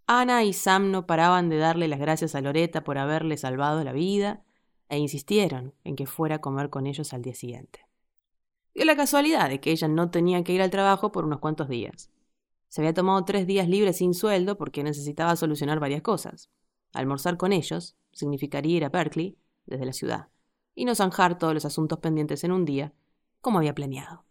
Ana 0.07 0.43
y 0.43 0.53
Sam 0.53 0.91
no 0.91 1.07
paraban 1.07 1.49
de 1.49 1.57
darle 1.57 1.87
las 1.87 1.99
gracias 1.99 2.35
a 2.35 2.41
Loreta 2.41 2.83
por 2.83 2.97
haberle 2.97 3.37
salvado 3.37 3.83
la 3.83 3.91
vida, 3.91 4.43
e 4.87 4.99
insistieron 4.99 5.73
en 5.83 5.95
que 5.95 6.05
fuera 6.05 6.35
a 6.35 6.41
comer 6.41 6.69
con 6.69 6.85
ellos 6.85 7.13
al 7.13 7.23
día 7.23 7.33
siguiente. 7.33 7.87
Dio 8.75 8.85
la 8.85 8.95
casualidad 8.95 9.49
de 9.49 9.59
que 9.59 9.71
ella 9.71 9.87
no 9.87 10.11
tenía 10.11 10.43
que 10.43 10.53
ir 10.53 10.61
al 10.61 10.69
trabajo 10.69 11.11
por 11.11 11.25
unos 11.25 11.39
cuantos 11.39 11.69
días. 11.69 12.11
Se 12.67 12.81
había 12.81 12.93
tomado 12.93 13.23
tres 13.25 13.47
días 13.47 13.67
libres 13.67 13.97
sin 13.97 14.13
sueldo 14.13 14.57
porque 14.57 14.83
necesitaba 14.83 15.35
solucionar 15.35 15.79
varias 15.79 16.01
cosas. 16.01 16.49
Almorzar 16.93 17.37
con 17.37 17.51
ellos 17.51 17.95
significaría 18.11 18.77
ir 18.77 18.85
a 18.85 18.89
Berkeley, 18.89 19.37
desde 19.65 19.85
la 19.85 19.93
ciudad, 19.93 20.27
y 20.75 20.85
no 20.85 20.93
zanjar 20.93 21.37
todos 21.37 21.53
los 21.53 21.65
asuntos 21.65 21.99
pendientes 21.99 22.43
en 22.43 22.51
un 22.51 22.65
día, 22.65 22.93
como 23.41 23.57
había 23.57 23.73
planeado. 23.73 24.25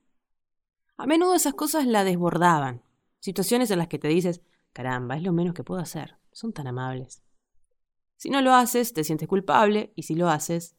A 0.96 1.06
menudo 1.06 1.34
esas 1.34 1.54
cosas 1.54 1.86
la 1.86 2.04
desbordaban, 2.04 2.82
situaciones 3.18 3.70
en 3.70 3.78
las 3.78 3.88
que 3.88 3.98
te 3.98 4.08
dices, 4.08 4.42
caramba, 4.74 5.16
es 5.16 5.22
lo 5.22 5.32
menos 5.32 5.54
que 5.54 5.64
puedo 5.64 5.80
hacer, 5.80 6.18
son 6.32 6.52
tan 6.52 6.66
amables. 6.66 7.22
Si 8.16 8.28
no 8.28 8.42
lo 8.42 8.52
haces, 8.52 8.92
te 8.92 9.04
sientes 9.04 9.28
culpable, 9.28 9.92
y 9.96 10.02
si 10.02 10.14
lo 10.14 10.28
haces, 10.28 10.76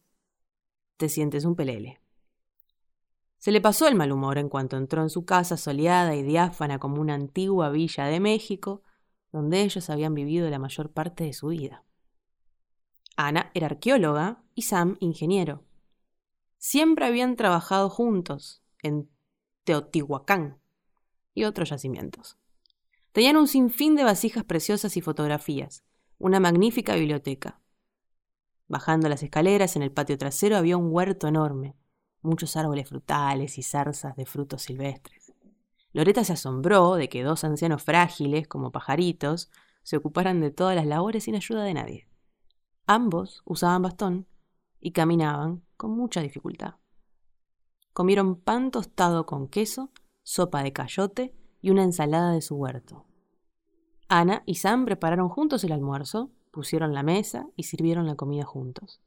te 0.97 1.09
sientes 1.09 1.45
un 1.45 1.55
pelele. 1.55 2.01
Se 3.37 3.51
le 3.51 3.61
pasó 3.61 3.87
el 3.87 3.95
mal 3.95 4.11
humor 4.11 4.37
en 4.37 4.49
cuanto 4.49 4.77
entró 4.77 5.01
en 5.01 5.09
su 5.09 5.25
casa 5.25 5.57
soleada 5.57 6.15
y 6.15 6.23
diáfana 6.23 6.79
como 6.79 6.99
una 6.99 7.13
antigua 7.13 7.69
villa 7.69 8.05
de 8.05 8.19
México, 8.19 8.83
donde 9.31 9.61
ellos 9.61 9.89
habían 9.89 10.13
vivido 10.13 10.49
la 10.49 10.59
mayor 10.59 10.91
parte 10.91 11.23
de 11.25 11.33
su 11.33 11.47
vida. 11.47 11.83
Ana 13.15 13.51
era 13.53 13.67
arqueóloga 13.67 14.43
y 14.55 14.63
Sam 14.63 14.97
ingeniero. 14.99 15.63
Siempre 16.57 17.05
habían 17.05 17.35
trabajado 17.35 17.89
juntos 17.89 18.63
en 18.81 19.09
Teotihuacán 19.63 20.59
y 21.33 21.43
otros 21.43 21.69
yacimientos. 21.69 22.37
Tenían 23.15 23.37
un 23.37 23.47
sinfín 23.47 23.95
de 23.95 24.03
vasijas 24.03 24.43
preciosas 24.43 24.97
y 24.97 25.01
fotografías, 25.01 25.85
una 26.17 26.41
magnífica 26.41 26.95
biblioteca. 26.95 27.61
Bajando 28.67 29.07
las 29.07 29.23
escaleras 29.23 29.77
en 29.77 29.83
el 29.83 29.93
patio 29.93 30.17
trasero 30.17 30.57
había 30.57 30.75
un 30.75 30.89
huerto 30.91 31.29
enorme, 31.29 31.77
muchos 32.21 32.57
árboles 32.57 32.89
frutales 32.89 33.57
y 33.57 33.63
zarzas 33.63 34.17
de 34.17 34.25
frutos 34.25 34.63
silvestres. 34.63 35.31
Loreta 35.93 36.25
se 36.25 36.33
asombró 36.33 36.95
de 36.95 37.07
que 37.07 37.23
dos 37.23 37.45
ancianos 37.45 37.83
frágiles, 37.83 38.49
como 38.49 38.73
pajaritos, 38.73 39.49
se 39.81 39.95
ocuparan 39.95 40.41
de 40.41 40.51
todas 40.51 40.75
las 40.75 40.85
labores 40.85 41.23
sin 41.23 41.37
ayuda 41.37 41.63
de 41.63 41.73
nadie. 41.73 42.09
Ambos 42.85 43.43
usaban 43.45 43.81
bastón 43.81 44.27
y 44.81 44.91
caminaban 44.91 45.63
con 45.77 45.91
mucha 45.91 46.19
dificultad. 46.19 46.73
Comieron 47.93 48.35
pan 48.35 48.71
tostado 48.71 49.25
con 49.25 49.47
queso, 49.47 49.93
sopa 50.23 50.63
de 50.63 50.73
cayote 50.73 51.33
y 51.65 51.71
una 51.71 51.81
ensalada 51.81 52.31
de 52.31 52.43
su 52.43 52.57
huerto. 52.57 53.07
Ana 54.07 54.43
y 54.45 54.53
Sam 54.53 54.85
prepararon 54.85 55.29
juntos 55.29 55.63
el 55.63 55.71
almuerzo, 55.71 56.29
pusieron 56.51 56.93
la 56.93 57.01
mesa 57.01 57.47
y 57.55 57.63
sirvieron 57.63 58.05
la 58.05 58.13
comida 58.13 58.43
juntos. 58.43 59.01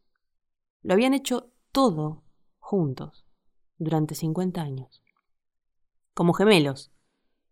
Lo 0.83 0.95
habían 0.95 1.15
hecho 1.15 1.53
todo 1.71 2.25
juntos 2.59 3.25
durante 3.79 4.17
50 4.17 4.61
años. 4.61 5.05
Como 6.15 6.33
gemelos. 6.33 6.91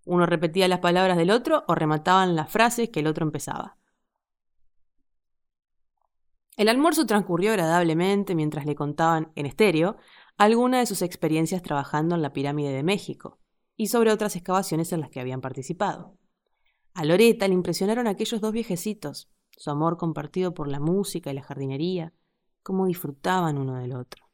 Uno 0.07 0.27
repetía 0.27 0.67
las 0.67 0.81
palabras 0.81 1.17
del 1.17 1.31
otro 1.31 1.63
o 1.69 1.77
remataban 1.77 2.35
las 2.35 2.51
frases 2.51 2.89
que 2.89 2.99
el 2.99 3.07
otro 3.07 3.25
empezaba. 3.25 3.77
El 6.57 6.69
almuerzo 6.69 7.07
transcurrió 7.07 7.53
agradablemente 7.53 8.35
mientras 8.35 8.67
le 8.67 8.75
contaban 8.75 9.31
en 9.37 9.47
estéreo 9.47 9.99
alguna 10.37 10.81
de 10.81 10.87
sus 10.87 11.01
experiencias 11.01 11.63
trabajando 11.63 12.17
en 12.17 12.23
la 12.23 12.33
pirámide 12.33 12.73
de 12.73 12.83
México 12.83 13.39
y 13.77 13.89
sobre 13.89 14.13
otras 14.13 14.37
excavaciones 14.37 14.93
en 14.93 15.01
las 15.01 15.11
que 15.11 15.21
habían 15.21 15.41
participado. 15.41 16.17
A 16.95 17.05
Loreta 17.05 17.47
le 17.47 17.55
impresionaron 17.55 18.07
aquellos 18.07 18.41
dos 18.41 18.53
viejecitos, 18.53 19.31
su 19.51 19.71
amor 19.71 19.97
compartido 19.97 20.55
por 20.55 20.69
la 20.69 20.81
música 20.81 21.31
y 21.31 21.35
la 21.35 21.43
jardinería, 21.43 22.15
cómo 22.63 22.87
disfrutaban 22.87 23.59
uno 23.59 23.77
del 23.77 23.95
otro. 23.95 24.25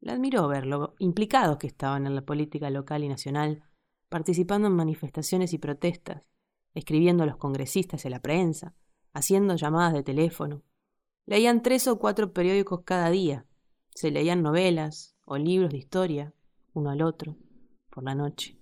Le 0.00 0.12
admiró 0.12 0.48
ver 0.48 0.66
lo 0.66 0.94
implicados 0.98 1.58
que 1.58 1.66
estaban 1.66 2.06
en 2.06 2.14
la 2.14 2.22
política 2.22 2.70
local 2.70 3.04
y 3.04 3.08
nacional, 3.08 3.64
participando 4.08 4.68
en 4.68 4.74
manifestaciones 4.74 5.52
y 5.52 5.58
protestas, 5.58 6.22
escribiendo 6.74 7.22
a 7.22 7.26
los 7.26 7.36
congresistas 7.36 8.04
y 8.04 8.08
a 8.08 8.10
la 8.10 8.20
prensa, 8.20 8.74
haciendo 9.12 9.54
llamadas 9.56 9.92
de 9.92 10.02
teléfono. 10.02 10.62
Leían 11.26 11.62
tres 11.62 11.86
o 11.86 11.98
cuatro 11.98 12.32
periódicos 12.32 12.82
cada 12.84 13.10
día, 13.10 13.46
se 13.94 14.10
leían 14.10 14.42
novelas 14.42 15.14
o 15.24 15.36
libros 15.36 15.70
de 15.70 15.78
historia, 15.78 16.34
uno 16.72 16.90
al 16.90 17.02
otro, 17.02 17.36
por 17.90 18.02
la 18.02 18.14
noche. 18.14 18.61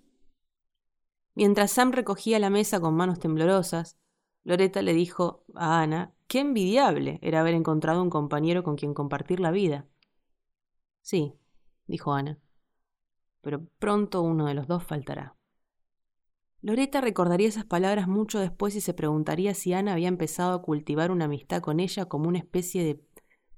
Mientras 1.34 1.70
Sam 1.70 1.92
recogía 1.92 2.38
la 2.38 2.50
mesa 2.50 2.80
con 2.80 2.94
manos 2.94 3.18
temblorosas, 3.18 3.96
Loreta 4.44 4.82
le 4.82 4.94
dijo 4.94 5.44
a 5.54 5.80
Ana 5.80 6.12
qué 6.26 6.40
envidiable 6.40 7.18
era 7.22 7.40
haber 7.40 7.54
encontrado 7.54 8.02
un 8.02 8.10
compañero 8.10 8.62
con 8.62 8.76
quien 8.76 8.94
compartir 8.94 9.40
la 9.40 9.50
vida. 9.50 9.86
Sí, 11.02 11.34
dijo 11.86 12.12
Ana, 12.12 12.38
pero 13.40 13.64
pronto 13.78 14.22
uno 14.22 14.46
de 14.46 14.54
los 14.54 14.66
dos 14.66 14.84
faltará. 14.84 15.36
Loreta 16.62 17.00
recordaría 17.00 17.48
esas 17.48 17.64
palabras 17.64 18.06
mucho 18.06 18.38
después 18.38 18.74
y 18.76 18.82
se 18.82 18.92
preguntaría 18.92 19.54
si 19.54 19.72
Ana 19.72 19.92
había 19.92 20.08
empezado 20.08 20.52
a 20.52 20.62
cultivar 20.62 21.10
una 21.10 21.24
amistad 21.24 21.62
con 21.62 21.80
ella 21.80 22.04
como 22.04 22.28
una 22.28 22.38
especie 22.38 22.84
de 22.84 23.02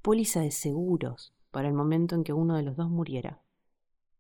póliza 0.03 0.41
de 0.41 0.53
seguros 0.53 1.35
para 1.51 1.69
el 1.69 1.75
momento 1.75 2.15
en 2.15 2.23
que 2.23 2.33
uno 2.33 2.57
de 2.57 2.63
los 2.63 2.77
dos 2.77 2.89
muriera. 2.89 3.43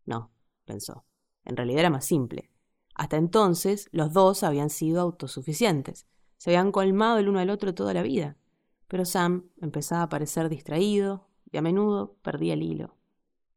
No, 0.04 0.32
pensó. 0.64 1.04
En 1.44 1.56
realidad 1.56 1.80
era 1.80 1.90
más 1.90 2.04
simple. 2.04 2.51
Hasta 3.02 3.16
entonces, 3.16 3.88
los 3.90 4.12
dos 4.12 4.44
habían 4.44 4.70
sido 4.70 5.00
autosuficientes, 5.00 6.06
se 6.36 6.50
habían 6.50 6.70
colmado 6.70 7.18
el 7.18 7.28
uno 7.28 7.40
al 7.40 7.50
otro 7.50 7.74
toda 7.74 7.92
la 7.92 8.02
vida. 8.04 8.36
Pero 8.86 9.04
Sam 9.04 9.50
empezaba 9.60 10.02
a 10.02 10.08
parecer 10.08 10.48
distraído 10.48 11.26
y 11.50 11.56
a 11.56 11.62
menudo 11.62 12.14
perdía 12.22 12.54
el 12.54 12.62
hilo. 12.62 12.96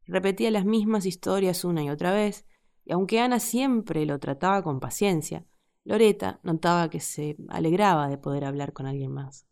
Repetía 0.07 0.49
las 0.49 0.65
mismas 0.65 1.05
historias 1.05 1.63
una 1.63 1.83
y 1.83 1.91
otra 1.91 2.11
vez, 2.11 2.47
y 2.85 2.93
aunque 2.93 3.19
Ana 3.19 3.39
siempre 3.39 4.07
lo 4.07 4.17
trataba 4.17 4.63
con 4.63 4.79
paciencia, 4.79 5.45
Loreta 5.83 6.39
notaba 6.41 6.89
que 6.89 6.99
se 6.99 7.37
alegraba 7.47 8.07
de 8.07 8.17
poder 8.17 8.45
hablar 8.45 8.73
con 8.73 8.87
alguien 8.87 9.11
más. 9.11 9.45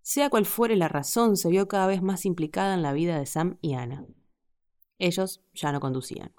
Sea 0.00 0.30
cual 0.30 0.46
fuere 0.46 0.76
la 0.76 0.88
razón, 0.88 1.36
se 1.36 1.50
vio 1.50 1.68
cada 1.68 1.86
vez 1.86 2.00
más 2.00 2.24
implicada 2.24 2.72
en 2.72 2.80
la 2.80 2.94
vida 2.94 3.18
de 3.18 3.26
Sam 3.26 3.58
y 3.60 3.74
Ana. 3.74 4.06
Ellos 4.96 5.42
ya 5.52 5.72
no 5.72 5.80
conducían. 5.80 6.32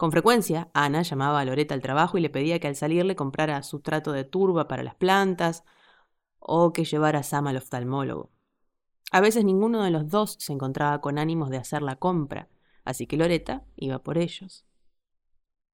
Con 0.00 0.12
frecuencia, 0.12 0.70
Ana 0.72 1.02
llamaba 1.02 1.40
a 1.40 1.44
Loreta 1.44 1.74
al 1.74 1.82
trabajo 1.82 2.16
y 2.16 2.22
le 2.22 2.30
pedía 2.30 2.58
que 2.58 2.66
al 2.66 2.74
salir 2.74 3.04
le 3.04 3.16
comprara 3.16 3.62
sustrato 3.62 4.12
de 4.12 4.24
turba 4.24 4.66
para 4.66 4.82
las 4.82 4.94
plantas 4.94 5.62
o 6.38 6.72
que 6.72 6.86
llevara 6.86 7.18
a 7.18 7.22
Sam 7.22 7.48
al 7.48 7.58
oftalmólogo. 7.58 8.30
A 9.12 9.20
veces 9.20 9.44
ninguno 9.44 9.84
de 9.84 9.90
los 9.90 10.08
dos 10.08 10.36
se 10.38 10.54
encontraba 10.54 11.02
con 11.02 11.18
ánimos 11.18 11.50
de 11.50 11.58
hacer 11.58 11.82
la 11.82 11.96
compra, 11.96 12.48
así 12.82 13.06
que 13.06 13.18
Loreta 13.18 13.66
iba 13.76 13.98
por 13.98 14.16
ellos. 14.16 14.64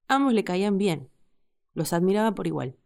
Ambos 0.09 0.33
le 0.33 0.43
caían 0.43 0.77
bien, 0.77 1.09
los 1.75 1.93
admiraba 1.93 2.35
por 2.35 2.49
igual. 2.49 2.77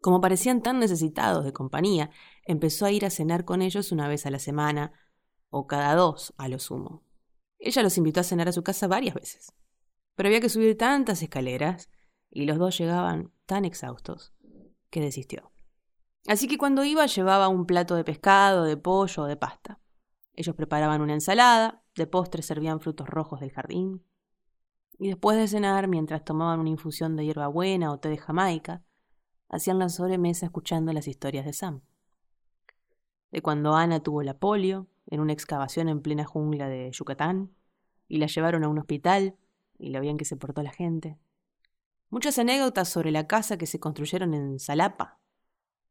Como 0.00 0.20
parecían 0.20 0.60
tan 0.60 0.80
necesitados 0.80 1.44
de 1.44 1.52
compañía, 1.52 2.10
empezó 2.46 2.84
a 2.84 2.90
ir 2.90 3.06
a 3.06 3.10
cenar 3.10 3.44
con 3.44 3.62
ellos 3.62 3.92
una 3.92 4.08
vez 4.08 4.26
a 4.26 4.30
la 4.32 4.40
semana, 4.40 4.92
o 5.50 5.68
cada 5.68 5.94
dos 5.94 6.34
a 6.36 6.48
lo 6.48 6.58
sumo. 6.58 7.04
Ella 7.60 7.84
los 7.84 7.96
invitó 7.96 8.18
a 8.18 8.24
cenar 8.24 8.48
a 8.48 8.52
su 8.52 8.64
casa 8.64 8.88
varias 8.88 9.14
veces 9.14 9.54
pero 10.14 10.28
había 10.28 10.40
que 10.40 10.48
subir 10.48 10.76
tantas 10.76 11.22
escaleras 11.22 11.90
y 12.30 12.46
los 12.46 12.58
dos 12.58 12.78
llegaban 12.78 13.32
tan 13.46 13.64
exhaustos 13.64 14.32
que 14.90 15.00
desistió. 15.00 15.52
Así 16.28 16.46
que 16.46 16.58
cuando 16.58 16.84
iba 16.84 17.06
llevaba 17.06 17.48
un 17.48 17.66
plato 17.66 17.96
de 17.96 18.04
pescado, 18.04 18.64
de 18.64 18.76
pollo 18.76 19.24
o 19.24 19.26
de 19.26 19.36
pasta. 19.36 19.80
Ellos 20.34 20.54
preparaban 20.54 21.00
una 21.00 21.14
ensalada, 21.14 21.82
de 21.94 22.06
postre 22.06 22.42
servían 22.42 22.80
frutos 22.80 23.08
rojos 23.08 23.40
del 23.40 23.50
jardín. 23.50 24.04
Y 24.98 25.08
después 25.08 25.36
de 25.36 25.48
cenar, 25.48 25.88
mientras 25.88 26.24
tomaban 26.24 26.60
una 26.60 26.70
infusión 26.70 27.16
de 27.16 27.24
hierbabuena 27.24 27.92
o 27.92 27.98
té 27.98 28.08
de 28.08 28.18
Jamaica, 28.18 28.84
hacían 29.48 29.78
la 29.78 29.88
sobremesa 29.88 30.46
escuchando 30.46 30.92
las 30.92 31.08
historias 31.08 31.44
de 31.44 31.52
Sam. 31.52 31.82
De 33.30 33.42
cuando 33.42 33.74
Ana 33.74 34.00
tuvo 34.00 34.22
la 34.22 34.38
polio 34.38 34.88
en 35.06 35.20
una 35.20 35.32
excavación 35.32 35.88
en 35.88 36.00
plena 36.02 36.24
jungla 36.24 36.68
de 36.68 36.90
Yucatán 36.92 37.50
y 38.08 38.18
la 38.18 38.26
llevaron 38.26 38.64
a 38.64 38.68
un 38.68 38.78
hospital 38.78 39.36
y 39.82 39.90
lo 39.90 40.00
bien 40.00 40.16
que 40.16 40.24
se 40.24 40.36
portó 40.36 40.62
la 40.62 40.72
gente. 40.72 41.18
Muchas 42.08 42.38
anécdotas 42.38 42.88
sobre 42.88 43.10
la 43.10 43.26
casa 43.26 43.56
que 43.58 43.66
se 43.66 43.80
construyeron 43.80 44.32
en 44.32 44.58
Salapa, 44.58 45.20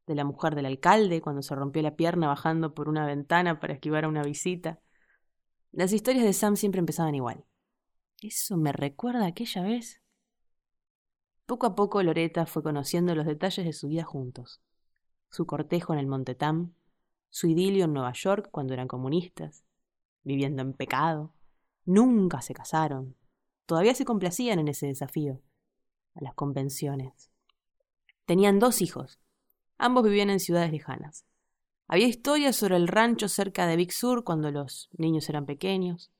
de 0.06 0.14
la 0.14 0.24
mujer 0.24 0.54
del 0.54 0.66
alcalde 0.66 1.20
cuando 1.20 1.42
se 1.42 1.54
rompió 1.54 1.82
la 1.82 1.94
pierna 1.94 2.26
bajando 2.26 2.74
por 2.74 2.88
una 2.88 3.06
ventana 3.06 3.60
para 3.60 3.74
esquivar 3.74 4.04
a 4.04 4.08
una 4.08 4.22
visita. 4.22 4.80
Las 5.72 5.92
historias 5.92 6.24
de 6.24 6.32
Sam 6.32 6.56
siempre 6.56 6.78
empezaban 6.78 7.14
igual. 7.14 7.44
Eso 8.20 8.56
me 8.56 8.72
recuerda 8.72 9.24
a 9.24 9.28
aquella 9.28 9.62
vez. 9.62 10.00
Poco 11.44 11.66
a 11.66 11.74
poco 11.74 12.02
Loreta 12.02 12.46
fue 12.46 12.62
conociendo 12.62 13.14
los 13.14 13.26
detalles 13.26 13.66
de 13.66 13.72
su 13.72 13.88
vida 13.88 14.04
juntos. 14.04 14.62
Su 15.28 15.46
cortejo 15.46 15.92
en 15.92 15.98
el 15.98 16.06
Monte 16.06 16.34
Tam, 16.34 16.74
su 17.30 17.48
idilio 17.48 17.84
en 17.84 17.92
Nueva 17.92 18.12
York 18.12 18.48
cuando 18.50 18.74
eran 18.74 18.88
comunistas, 18.88 19.64
viviendo 20.22 20.62
en 20.62 20.72
pecado. 20.72 21.34
Nunca 21.84 22.42
se 22.42 22.54
casaron, 22.54 23.16
todavía 23.66 23.94
se 23.94 24.04
complacían 24.04 24.58
en 24.58 24.68
ese 24.68 24.86
desafío, 24.86 25.40
a 26.14 26.22
las 26.22 26.34
convenciones. 26.34 27.30
Tenían 28.26 28.58
dos 28.58 28.82
hijos. 28.82 29.18
Ambos 29.78 30.04
vivían 30.04 30.30
en 30.30 30.40
ciudades 30.40 30.70
lejanas. 30.70 31.24
Había 31.88 32.06
historias 32.06 32.56
sobre 32.56 32.76
el 32.76 32.88
rancho 32.88 33.28
cerca 33.28 33.66
de 33.66 33.76
Big 33.76 33.92
Sur 33.92 34.24
cuando 34.24 34.50
los 34.50 34.88
niños 34.96 35.28
eran 35.28 35.44
pequeños. 35.44 36.12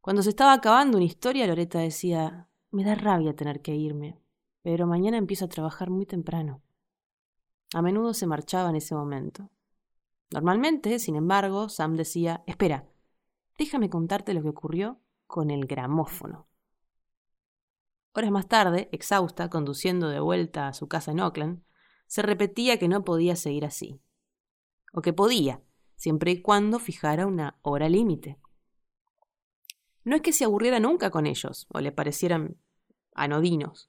Cuando 0.00 0.22
se 0.22 0.30
estaba 0.30 0.52
acabando 0.52 0.96
una 0.96 1.06
historia, 1.06 1.46
Loreta 1.46 1.78
decía, 1.78 2.48
me 2.70 2.84
da 2.84 2.94
rabia 2.94 3.34
tener 3.34 3.62
que 3.62 3.74
irme, 3.74 4.18
pero 4.62 4.86
mañana 4.86 5.16
empiezo 5.16 5.44
a 5.44 5.48
trabajar 5.48 5.90
muy 5.90 6.06
temprano. 6.06 6.62
A 7.72 7.82
menudo 7.82 8.14
se 8.14 8.26
marchaba 8.26 8.70
en 8.70 8.76
ese 8.76 8.94
momento. 8.94 9.50
Normalmente, 10.30 10.98
sin 10.98 11.16
embargo, 11.16 11.68
Sam 11.68 11.96
decía, 11.96 12.42
espera, 12.46 12.88
déjame 13.58 13.90
contarte 13.90 14.34
lo 14.34 14.42
que 14.42 14.48
ocurrió 14.48 14.98
con 15.30 15.50
el 15.50 15.66
gramófono. 15.66 16.48
Horas 18.12 18.32
más 18.32 18.48
tarde, 18.48 18.88
exhausta, 18.90 19.48
conduciendo 19.48 20.08
de 20.08 20.18
vuelta 20.18 20.66
a 20.66 20.72
su 20.72 20.88
casa 20.88 21.12
en 21.12 21.20
Oakland, 21.20 21.62
se 22.08 22.22
repetía 22.22 22.78
que 22.80 22.88
no 22.88 23.04
podía 23.04 23.36
seguir 23.36 23.64
así. 23.64 24.02
O 24.92 25.00
que 25.00 25.12
podía, 25.12 25.62
siempre 25.94 26.32
y 26.32 26.42
cuando 26.42 26.80
fijara 26.80 27.26
una 27.26 27.60
hora 27.62 27.88
límite. 27.88 28.40
No 30.02 30.16
es 30.16 30.22
que 30.22 30.32
se 30.32 30.44
aburriera 30.44 30.80
nunca 30.80 31.10
con 31.10 31.26
ellos 31.26 31.68
o 31.70 31.80
le 31.80 31.92
parecieran 31.92 32.56
anodinos. 33.14 33.88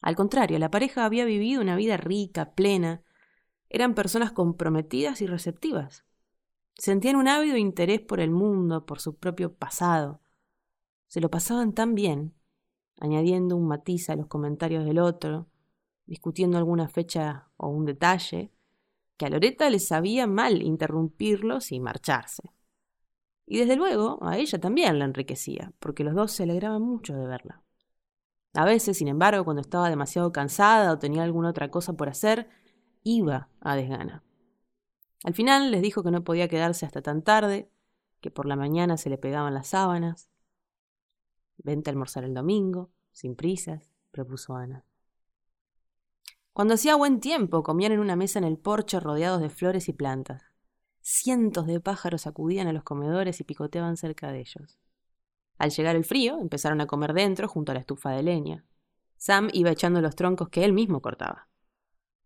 Al 0.00 0.16
contrario, 0.16 0.58
la 0.58 0.70
pareja 0.70 1.04
había 1.04 1.26
vivido 1.26 1.60
una 1.60 1.76
vida 1.76 1.98
rica, 1.98 2.54
plena. 2.54 3.02
Eran 3.68 3.94
personas 3.94 4.32
comprometidas 4.32 5.20
y 5.20 5.26
receptivas. 5.26 6.06
Sentían 6.78 7.16
un 7.16 7.28
ávido 7.28 7.58
interés 7.58 8.00
por 8.00 8.20
el 8.20 8.30
mundo, 8.30 8.86
por 8.86 9.00
su 9.00 9.18
propio 9.18 9.52
pasado. 9.52 10.22
Se 11.12 11.20
lo 11.20 11.28
pasaban 11.28 11.74
tan 11.74 11.94
bien, 11.94 12.32
añadiendo 12.98 13.54
un 13.54 13.68
matiz 13.68 14.08
a 14.08 14.16
los 14.16 14.28
comentarios 14.28 14.86
del 14.86 14.98
otro, 14.98 15.46
discutiendo 16.06 16.56
alguna 16.56 16.88
fecha 16.88 17.50
o 17.58 17.68
un 17.68 17.84
detalle, 17.84 18.50
que 19.18 19.26
a 19.26 19.28
Loreta 19.28 19.68
le 19.68 19.78
sabía 19.78 20.26
mal 20.26 20.62
interrumpirlos 20.62 21.70
y 21.70 21.80
marcharse. 21.80 22.54
Y 23.44 23.58
desde 23.58 23.76
luego 23.76 24.20
a 24.22 24.38
ella 24.38 24.58
también 24.58 24.98
la 24.98 25.04
enriquecía, 25.04 25.74
porque 25.80 26.02
los 26.02 26.14
dos 26.14 26.32
se 26.32 26.44
alegraban 26.44 26.80
mucho 26.80 27.14
de 27.14 27.26
verla. 27.26 27.62
A 28.54 28.64
veces, 28.64 28.96
sin 28.96 29.08
embargo, 29.08 29.44
cuando 29.44 29.60
estaba 29.60 29.90
demasiado 29.90 30.32
cansada 30.32 30.94
o 30.94 30.98
tenía 30.98 31.24
alguna 31.24 31.50
otra 31.50 31.70
cosa 31.70 31.92
por 31.92 32.08
hacer, 32.08 32.48
iba 33.02 33.50
a 33.60 33.76
desgana. 33.76 34.24
Al 35.24 35.34
final 35.34 35.72
les 35.72 35.82
dijo 35.82 36.02
que 36.02 36.10
no 36.10 36.24
podía 36.24 36.48
quedarse 36.48 36.86
hasta 36.86 37.02
tan 37.02 37.20
tarde, 37.20 37.68
que 38.22 38.30
por 38.30 38.46
la 38.46 38.56
mañana 38.56 38.96
se 38.96 39.10
le 39.10 39.18
pegaban 39.18 39.52
las 39.52 39.66
sábanas. 39.66 40.31
Vente 41.62 41.90
a 41.90 41.92
almorzar 41.92 42.24
el 42.24 42.34
domingo, 42.34 42.90
sin 43.12 43.36
prisas, 43.36 43.92
propuso 44.10 44.54
Ana. 44.54 44.84
Cuando 46.52 46.74
hacía 46.74 46.96
buen 46.96 47.20
tiempo, 47.20 47.62
comían 47.62 47.92
en 47.92 48.00
una 48.00 48.16
mesa 48.16 48.38
en 48.38 48.44
el 48.44 48.58
porche 48.58 49.00
rodeados 49.00 49.40
de 49.40 49.48
flores 49.48 49.88
y 49.88 49.92
plantas. 49.92 50.42
Cientos 51.00 51.66
de 51.66 51.80
pájaros 51.80 52.26
acudían 52.26 52.68
a 52.68 52.72
los 52.72 52.84
comedores 52.84 53.40
y 53.40 53.44
picoteaban 53.44 53.96
cerca 53.96 54.30
de 54.30 54.40
ellos. 54.40 54.78
Al 55.58 55.70
llegar 55.70 55.96
el 55.96 56.04
frío, 56.04 56.38
empezaron 56.38 56.80
a 56.80 56.86
comer 56.86 57.14
dentro, 57.14 57.48
junto 57.48 57.72
a 57.72 57.74
la 57.74 57.80
estufa 57.80 58.10
de 58.10 58.22
leña. 58.22 58.64
Sam 59.16 59.48
iba 59.52 59.70
echando 59.70 60.00
los 60.00 60.16
troncos 60.16 60.48
que 60.48 60.64
él 60.64 60.72
mismo 60.72 61.00
cortaba. 61.00 61.48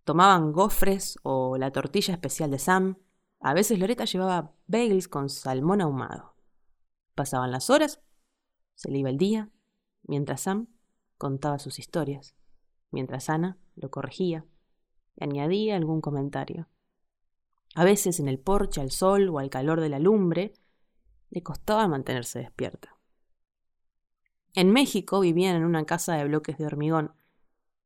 Tomaban 0.05 0.53
gofres 0.53 1.19
o 1.23 1.59
la 1.59 1.71
tortilla 1.71 2.15
especial 2.15 2.51
de 2.51 2.59
Sam. 2.59 2.97
A 3.41 3.55
veces 3.55 3.79
Loreta 3.79 4.07
llevaba 4.07 4.53
bagels 4.67 5.09
con 5.09 5.29
salmón 5.29 5.81
ahumado. 5.81 6.35
Pasaban 7.15 7.51
las 7.51 7.71
horas, 7.71 8.01
se 8.77 8.91
le 8.91 8.99
iba 8.99 9.11
el 9.11 9.19
día, 9.19 9.51
mientras 10.05 10.43
Sam 10.43 10.69
contaba 11.19 11.59
sus 11.59 11.79
historias, 11.81 12.37
mientras 12.91 13.29
Ana 13.29 13.59
lo 13.75 13.91
corregía 13.91 14.47
y 15.17 15.25
añadía 15.25 15.77
algún 15.77 16.01
comentario. 16.01 16.69
A 17.75 17.85
veces 17.85 18.21
en 18.21 18.29
el 18.29 18.39
porche, 18.39 18.81
al 18.81 18.91
sol 18.91 19.29
o 19.31 19.39
al 19.39 19.51
calor 19.51 19.81
de 19.81 19.89
la 19.89 19.99
lumbre, 19.99 20.55
le 21.31 21.43
costaba 21.43 21.89
mantenerse 21.89 22.39
despierta. 22.39 22.97
En 24.55 24.71
México 24.71 25.21
vivían 25.21 25.57
en 25.57 25.65
una 25.65 25.85
casa 25.85 26.15
de 26.15 26.25
bloques 26.25 26.57
de 26.57 26.67
hormigón, 26.67 27.13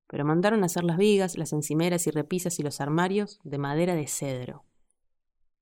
pero 0.06 0.24
mandaron 0.24 0.62
a 0.62 0.66
hacer 0.66 0.84
las 0.84 0.96
vigas, 0.96 1.38
las 1.38 1.52
encimeras 1.52 2.06
y 2.06 2.10
repisas 2.10 2.58
y 2.58 2.62
los 2.62 2.80
armarios 2.80 3.40
de 3.42 3.58
madera 3.58 3.94
de 3.94 4.06
cedro. 4.06 4.64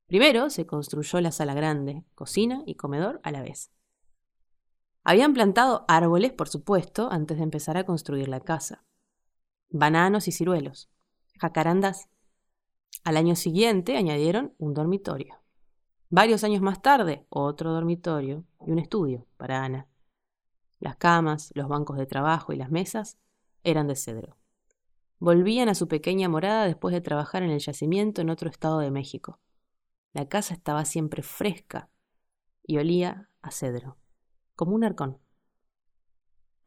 Primero 0.06 0.48
se 0.48 0.66
construyó 0.66 1.20
la 1.20 1.32
sala 1.32 1.54
grande, 1.54 2.04
cocina 2.14 2.62
y 2.66 2.74
comedor 2.74 3.20
a 3.22 3.30
la 3.30 3.42
vez. 3.42 3.70
Habían 5.08 5.32
plantado 5.32 5.86
árboles, 5.88 6.32
por 6.32 6.50
supuesto, 6.50 7.10
antes 7.10 7.38
de 7.38 7.42
empezar 7.42 7.78
a 7.78 7.86
construir 7.86 8.28
la 8.28 8.40
casa. 8.40 8.84
Bananos 9.70 10.28
y 10.28 10.32
ciruelos, 10.32 10.90
jacarandas 11.38 12.10
al 13.04 13.16
año 13.16 13.34
siguiente 13.34 13.96
añadieron 13.96 14.54
un 14.58 14.74
dormitorio. 14.74 15.40
Varios 16.10 16.44
años 16.44 16.60
más 16.60 16.82
tarde, 16.82 17.24
otro 17.30 17.72
dormitorio 17.72 18.44
y 18.66 18.70
un 18.70 18.80
estudio 18.80 19.26
para 19.38 19.64
Ana. 19.64 19.88
Las 20.78 20.96
camas, 20.96 21.52
los 21.54 21.68
bancos 21.68 21.96
de 21.96 22.04
trabajo 22.04 22.52
y 22.52 22.56
las 22.56 22.70
mesas 22.70 23.16
eran 23.64 23.86
de 23.86 23.96
cedro. 23.96 24.36
Volvían 25.20 25.70
a 25.70 25.74
su 25.74 25.88
pequeña 25.88 26.28
morada 26.28 26.66
después 26.66 26.92
de 26.92 27.00
trabajar 27.00 27.42
en 27.42 27.48
el 27.48 27.60
yacimiento 27.60 28.20
en 28.20 28.28
otro 28.28 28.50
estado 28.50 28.80
de 28.80 28.90
México. 28.90 29.40
La 30.12 30.28
casa 30.28 30.52
estaba 30.52 30.84
siempre 30.84 31.22
fresca 31.22 31.88
y 32.62 32.76
olía 32.76 33.30
a 33.40 33.50
cedro, 33.50 33.96
como 34.58 34.74
un 34.74 34.82
arcón. 34.82 35.18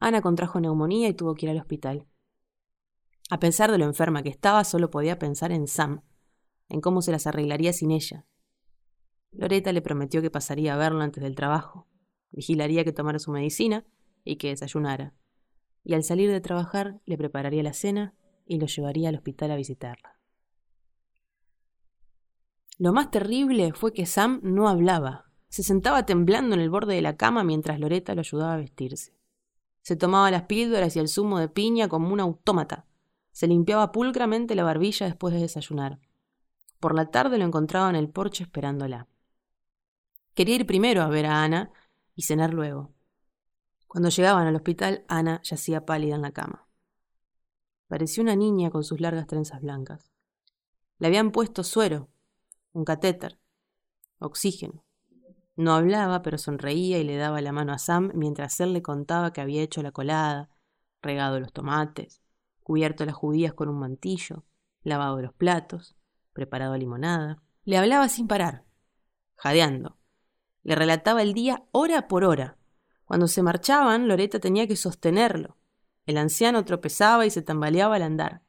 Ana 0.00 0.22
contrajo 0.22 0.58
neumonía 0.60 1.10
y 1.10 1.14
tuvo 1.14 1.34
que 1.34 1.44
ir 1.44 1.50
al 1.50 1.58
hospital. 1.58 2.06
A 3.28 3.38
pesar 3.38 3.70
de 3.70 3.76
lo 3.76 3.84
enferma 3.84 4.22
que 4.22 4.30
estaba, 4.30 4.64
solo 4.64 4.90
podía 4.90 5.18
pensar 5.18 5.52
en 5.52 5.66
Sam, 5.66 6.00
en 6.70 6.80
cómo 6.80 7.02
se 7.02 7.12
las 7.12 7.26
arreglaría 7.26 7.74
sin 7.74 7.90
ella. 7.90 8.24
Loreta 9.30 9.74
le 9.74 9.82
prometió 9.82 10.22
que 10.22 10.30
pasaría 10.30 10.72
a 10.72 10.78
verlo 10.78 11.02
antes 11.02 11.22
del 11.22 11.34
trabajo, 11.34 11.86
vigilaría 12.30 12.82
que 12.82 12.94
tomara 12.94 13.18
su 13.18 13.30
medicina 13.30 13.84
y 14.24 14.36
que 14.36 14.48
desayunara, 14.48 15.14
y 15.84 15.92
al 15.92 16.02
salir 16.02 16.30
de 16.30 16.40
trabajar 16.40 17.02
le 17.04 17.18
prepararía 17.18 17.62
la 17.62 17.74
cena 17.74 18.14
y 18.46 18.58
lo 18.58 18.66
llevaría 18.68 19.10
al 19.10 19.16
hospital 19.16 19.50
a 19.50 19.56
visitarla. 19.56 20.18
Lo 22.78 22.94
más 22.94 23.10
terrible 23.10 23.74
fue 23.74 23.92
que 23.92 24.06
Sam 24.06 24.40
no 24.42 24.66
hablaba. 24.66 25.30
Se 25.52 25.62
sentaba 25.62 26.06
temblando 26.06 26.54
en 26.54 26.62
el 26.62 26.70
borde 26.70 26.94
de 26.94 27.02
la 27.02 27.18
cama 27.18 27.44
mientras 27.44 27.78
Loreta 27.78 28.14
lo 28.14 28.20
ayudaba 28.20 28.54
a 28.54 28.56
vestirse. 28.56 29.14
Se 29.82 29.96
tomaba 29.96 30.30
las 30.30 30.44
píldoras 30.44 30.96
y 30.96 30.98
el 30.98 31.08
zumo 31.08 31.38
de 31.38 31.50
piña 31.50 31.90
como 31.90 32.10
un 32.10 32.20
autómata. 32.20 32.86
Se 33.32 33.46
limpiaba 33.46 33.92
pulcramente 33.92 34.54
la 34.54 34.64
barbilla 34.64 35.04
después 35.04 35.34
de 35.34 35.40
desayunar. 35.40 36.00
Por 36.80 36.94
la 36.94 37.10
tarde 37.10 37.36
lo 37.36 37.44
encontraba 37.44 37.90
en 37.90 37.96
el 37.96 38.08
porche 38.08 38.44
esperándola. 38.44 39.08
Quería 40.32 40.54
ir 40.54 40.64
primero 40.64 41.02
a 41.02 41.08
ver 41.08 41.26
a 41.26 41.44
Ana 41.44 41.70
y 42.14 42.22
cenar 42.22 42.54
luego. 42.54 42.94
Cuando 43.86 44.08
llegaban 44.08 44.46
al 44.46 44.56
hospital, 44.56 45.04
Ana 45.06 45.42
yacía 45.42 45.84
pálida 45.84 46.14
en 46.14 46.22
la 46.22 46.32
cama. 46.32 46.66
Parecía 47.88 48.22
una 48.22 48.36
niña 48.36 48.70
con 48.70 48.84
sus 48.84 49.02
largas 49.02 49.26
trenzas 49.26 49.60
blancas. 49.60 50.14
Le 50.96 51.08
habían 51.08 51.30
puesto 51.30 51.62
suero, 51.62 52.08
un 52.72 52.86
catéter, 52.86 53.38
oxígeno. 54.18 54.81
No 55.56 55.74
hablaba, 55.74 56.22
pero 56.22 56.38
sonreía 56.38 56.98
y 56.98 57.04
le 57.04 57.16
daba 57.16 57.40
la 57.40 57.52
mano 57.52 57.72
a 57.72 57.78
Sam 57.78 58.10
mientras 58.14 58.58
él 58.60 58.72
le 58.72 58.82
contaba 58.82 59.32
que 59.32 59.40
había 59.40 59.62
hecho 59.62 59.82
la 59.82 59.92
colada, 59.92 60.48
regado 61.02 61.40
los 61.40 61.52
tomates, 61.52 62.22
cubierto 62.62 63.04
las 63.04 63.14
judías 63.14 63.52
con 63.52 63.68
un 63.68 63.78
mantillo, 63.78 64.44
lavado 64.82 65.20
los 65.20 65.34
platos, 65.34 65.96
preparado 66.32 66.76
limonada. 66.76 67.42
Le 67.64 67.76
hablaba 67.76 68.08
sin 68.08 68.26
parar, 68.26 68.64
jadeando. 69.34 69.98
Le 70.62 70.74
relataba 70.74 71.22
el 71.22 71.34
día 71.34 71.64
hora 71.72 72.08
por 72.08 72.24
hora. 72.24 72.56
Cuando 73.04 73.28
se 73.28 73.42
marchaban, 73.42 74.08
Loreta 74.08 74.40
tenía 74.40 74.66
que 74.66 74.76
sostenerlo. 74.76 75.58
El 76.06 76.16
anciano 76.16 76.64
tropezaba 76.64 77.26
y 77.26 77.30
se 77.30 77.42
tambaleaba 77.42 77.96
al 77.96 78.02
andar. 78.02 78.42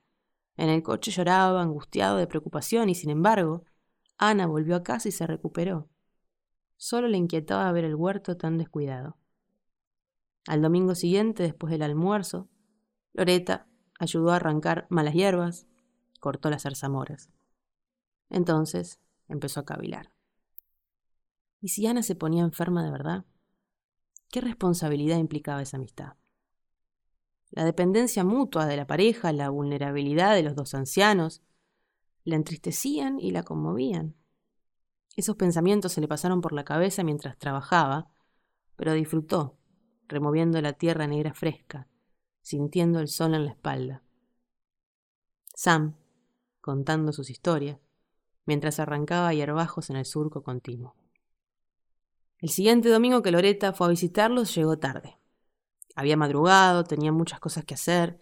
En 0.55 0.69
el 0.69 0.83
coche 0.83 1.11
lloraba, 1.11 1.61
angustiado 1.61 2.17
de 2.17 2.27
preocupación, 2.27 2.89
y 2.89 2.95
sin 2.95 3.09
embargo, 3.09 3.65
Ana 4.17 4.45
volvió 4.45 4.75
a 4.75 4.83
casa 4.83 5.09
y 5.09 5.11
se 5.11 5.27
recuperó. 5.27 5.89
Solo 6.83 7.07
le 7.07 7.15
inquietaba 7.17 7.71
ver 7.71 7.85
el 7.85 7.95
huerto 7.95 8.35
tan 8.35 8.57
descuidado. 8.57 9.15
Al 10.47 10.61
domingo 10.61 10.95
siguiente, 10.95 11.41
después 11.41 11.71
del 11.71 11.81
almuerzo, 11.81 12.49
Loreta 13.13 13.69
ayudó 13.99 14.31
a 14.31 14.35
arrancar 14.35 14.85
malas 14.89 15.13
hierbas, 15.13 15.65
cortó 16.19 16.49
las 16.49 16.63
zarzamoras. 16.63 17.29
Entonces 18.29 18.99
empezó 19.29 19.61
a 19.61 19.65
cavilar. 19.65 20.11
¿Y 21.61 21.69
si 21.69 21.87
Ana 21.87 22.03
se 22.03 22.15
ponía 22.15 22.43
enferma 22.43 22.83
de 22.83 22.91
verdad? 22.91 23.23
¿Qué 24.29 24.41
responsabilidad 24.41 25.19
implicaba 25.19 25.61
esa 25.61 25.77
amistad? 25.77 26.17
La 27.51 27.63
dependencia 27.63 28.25
mutua 28.25 28.65
de 28.65 28.75
la 28.75 28.87
pareja, 28.87 29.31
la 29.31 29.47
vulnerabilidad 29.47 30.35
de 30.35 30.43
los 30.43 30.53
dos 30.53 30.73
ancianos, 30.73 31.43
la 32.25 32.35
entristecían 32.35 33.21
y 33.21 33.31
la 33.31 33.43
conmovían. 33.43 34.17
Esos 35.15 35.35
pensamientos 35.35 35.93
se 35.93 36.01
le 36.01 36.07
pasaron 36.07 36.41
por 36.41 36.53
la 36.53 36.63
cabeza 36.63 37.03
mientras 37.03 37.37
trabajaba, 37.37 38.09
pero 38.75 38.93
disfrutó, 38.93 39.57
removiendo 40.07 40.59
la 40.61 40.73
tierra 40.73 41.07
negra 41.07 41.33
fresca, 41.33 41.87
sintiendo 42.41 42.99
el 42.99 43.07
sol 43.07 43.35
en 43.35 43.45
la 43.45 43.51
espalda. 43.51 44.03
Sam, 45.53 45.95
contando 46.61 47.13
sus 47.13 47.29
historias, 47.29 47.77
mientras 48.45 48.79
arrancaba 48.79 49.33
hierbajos 49.33 49.89
en 49.89 49.97
el 49.97 50.05
surco 50.05 50.43
continuo. 50.43 50.95
El 52.39 52.49
siguiente 52.49 52.89
domingo 52.89 53.21
que 53.21 53.31
Loreta 53.31 53.71
fue 53.71 53.87
a 53.87 53.89
visitarlos 53.91 54.53
llegó 54.53 54.77
tarde. 54.77 55.17
Había 55.95 56.17
madrugado, 56.17 56.83
tenía 56.83 57.11
muchas 57.11 57.39
cosas 57.39 57.63
que 57.63 57.75
hacer. 57.75 58.17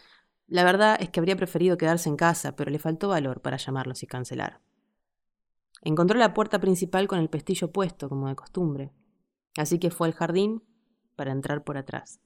La 0.47 0.63
verdad 0.63 0.97
es 1.01 1.10
que 1.10 1.19
habría 1.19 1.38
preferido 1.38 1.77
quedarse 1.77 2.10
en 2.10 2.17
casa, 2.17 2.56
pero 2.56 2.69
le 2.69 2.77
faltó 2.77 3.08
valor 3.08 3.41
para 3.41 3.58
llamarlos 3.58 4.04
y 4.04 4.08
cancelar. 4.08 4.62
Encontró 5.82 6.20
la 6.20 6.34
puerta 6.34 6.60
principal 6.60 7.08
con 7.08 7.20
el 7.20 7.30
pestillo 7.30 7.72
puesto, 7.72 8.08
como 8.08 8.28
de 8.28 8.36
costumbre, 8.36 8.94
así 9.58 9.80
que 9.80 9.89
fue 9.89 10.08
al 10.08 10.13
jardín 10.13 10.63
para 11.15 11.32
entrar 11.32 11.63
por 11.63 11.78
atrás. 11.78 12.22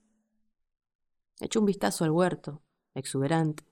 Echó 1.40 1.60
un 1.60 1.66
vistazo 1.66 2.04
al 2.04 2.12
huerto, 2.12 2.62
exuberante, 2.94 3.66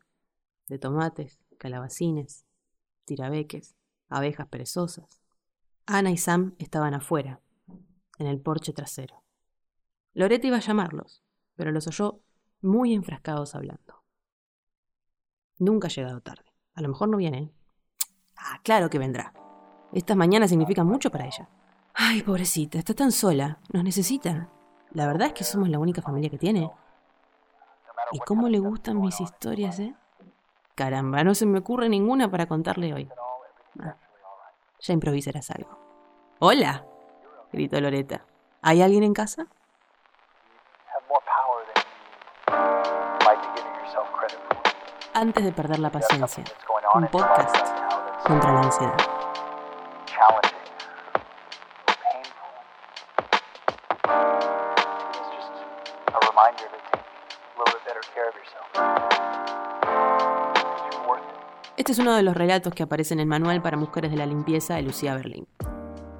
de 0.67 0.79
tomates, 0.79 1.39
calabacines, 1.57 2.45
tirabeques, 3.05 3.75
abejas 4.09 4.47
perezosas. 4.47 5.21
Ana 5.85 6.11
y 6.11 6.17
Sam 6.17 6.55
estaban 6.59 6.93
afuera, 6.93 7.41
en 8.19 8.27
el 8.27 8.39
porche 8.39 8.71
trasero. 8.71 9.23
Loreta 10.13 10.47
iba 10.47 10.57
a 10.57 10.61
llamarlos, 10.61 11.23
pero 11.55 11.71
los 11.71 11.87
oyó 11.87 12.21
muy 12.61 12.93
enfrascados 12.93 13.55
hablando. 13.55 14.03
Nunca 15.57 15.87
ha 15.87 15.91
llegado 15.91 16.21
tarde. 16.21 16.45
A 16.73 16.81
lo 16.81 16.89
mejor 16.89 17.09
no 17.09 17.17
viene. 17.17 17.53
Ah, 18.35 18.59
claro 18.63 18.89
que 18.89 18.99
vendrá. 18.99 19.33
Estas 19.93 20.17
mañanas 20.17 20.49
significan 20.49 20.87
mucho 20.87 21.11
para 21.11 21.25
ella. 21.25 21.47
Ay, 21.93 22.23
pobrecita, 22.23 22.79
está 22.79 22.93
tan 22.93 23.11
sola. 23.11 23.59
Nos 23.71 23.83
necesita. 23.83 24.49
La 24.91 25.05
verdad 25.05 25.27
es 25.27 25.33
que 25.33 25.43
somos 25.43 25.69
la 25.69 25.79
única 25.79 26.01
familia 26.01 26.29
que 26.29 26.37
tiene. 26.37 26.71
¿Y 28.11 28.19
cómo 28.19 28.49
le 28.49 28.59
gustan 28.59 28.99
mis 28.99 29.21
historias, 29.21 29.79
eh? 29.79 29.93
Caramba, 30.75 31.23
no 31.23 31.35
se 31.35 31.45
me 31.45 31.59
ocurre 31.59 31.89
ninguna 31.89 32.29
para 32.29 32.47
contarle 32.47 32.93
hoy. 32.93 33.09
Ah, 33.79 33.95
ya 34.79 34.93
improvisarás 34.93 35.51
algo. 35.51 35.77
¡Hola! 36.39 36.85
gritó 37.51 37.79
Loreta. 37.79 38.25
¿Hay 38.61 38.81
alguien 38.81 39.03
en 39.03 39.13
casa? 39.13 39.47
Antes 45.13 45.43
de 45.43 45.51
perder 45.51 45.79
la 45.79 45.91
paciencia, 45.91 46.43
un 46.95 47.07
podcast 47.07 47.55
contra 48.25 48.51
la 48.51 48.61
ansiedad. 48.61 49.22
Este 61.75 61.91
es 61.91 61.99
uno 61.99 62.15
de 62.15 62.23
los 62.23 62.37
relatos 62.37 62.73
que 62.73 62.83
aparece 62.83 63.13
en 63.13 63.19
el 63.19 63.25
manual 63.25 63.61
para 63.61 63.75
mujeres 63.75 64.09
de 64.11 64.17
la 64.17 64.25
limpieza 64.25 64.75
de 64.75 64.83
Lucía 64.83 65.15
Berlín. 65.15 65.47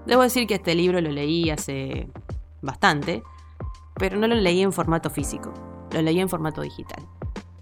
Debo 0.06 0.24
decir 0.24 0.46
que 0.46 0.56
este 0.56 0.76
libro 0.76 1.00
lo 1.00 1.10
leí 1.10 1.50
hace 1.50 2.10
bastante, 2.62 3.24
pero 3.96 4.18
no 4.18 4.28
lo 4.28 4.36
leí 4.36 4.62
en 4.62 4.74
formato 4.74 5.10
físico, 5.10 5.54
lo 5.92 6.02
leí 6.02 6.20
en 6.20 6.28
formato 6.28 6.62
digital. 6.62 7.08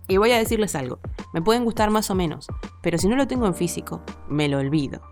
Y 0.08 0.18
voy 0.18 0.32
a 0.32 0.38
decirles 0.38 0.74
algo, 0.76 0.98
me 1.34 1.44
pueden 1.44 1.64
gustar 1.64 1.92
más 1.92 2.10
o 2.10 2.16
menos, 2.16 2.48
pero 2.82 2.98
si 2.98 3.08
no 3.08 3.16
lo 3.16 3.28
tengo 3.28 3.46
en 3.46 3.54
físico, 3.54 4.02
me 4.28 4.48
lo 4.48 4.58
olvido. 4.58 5.11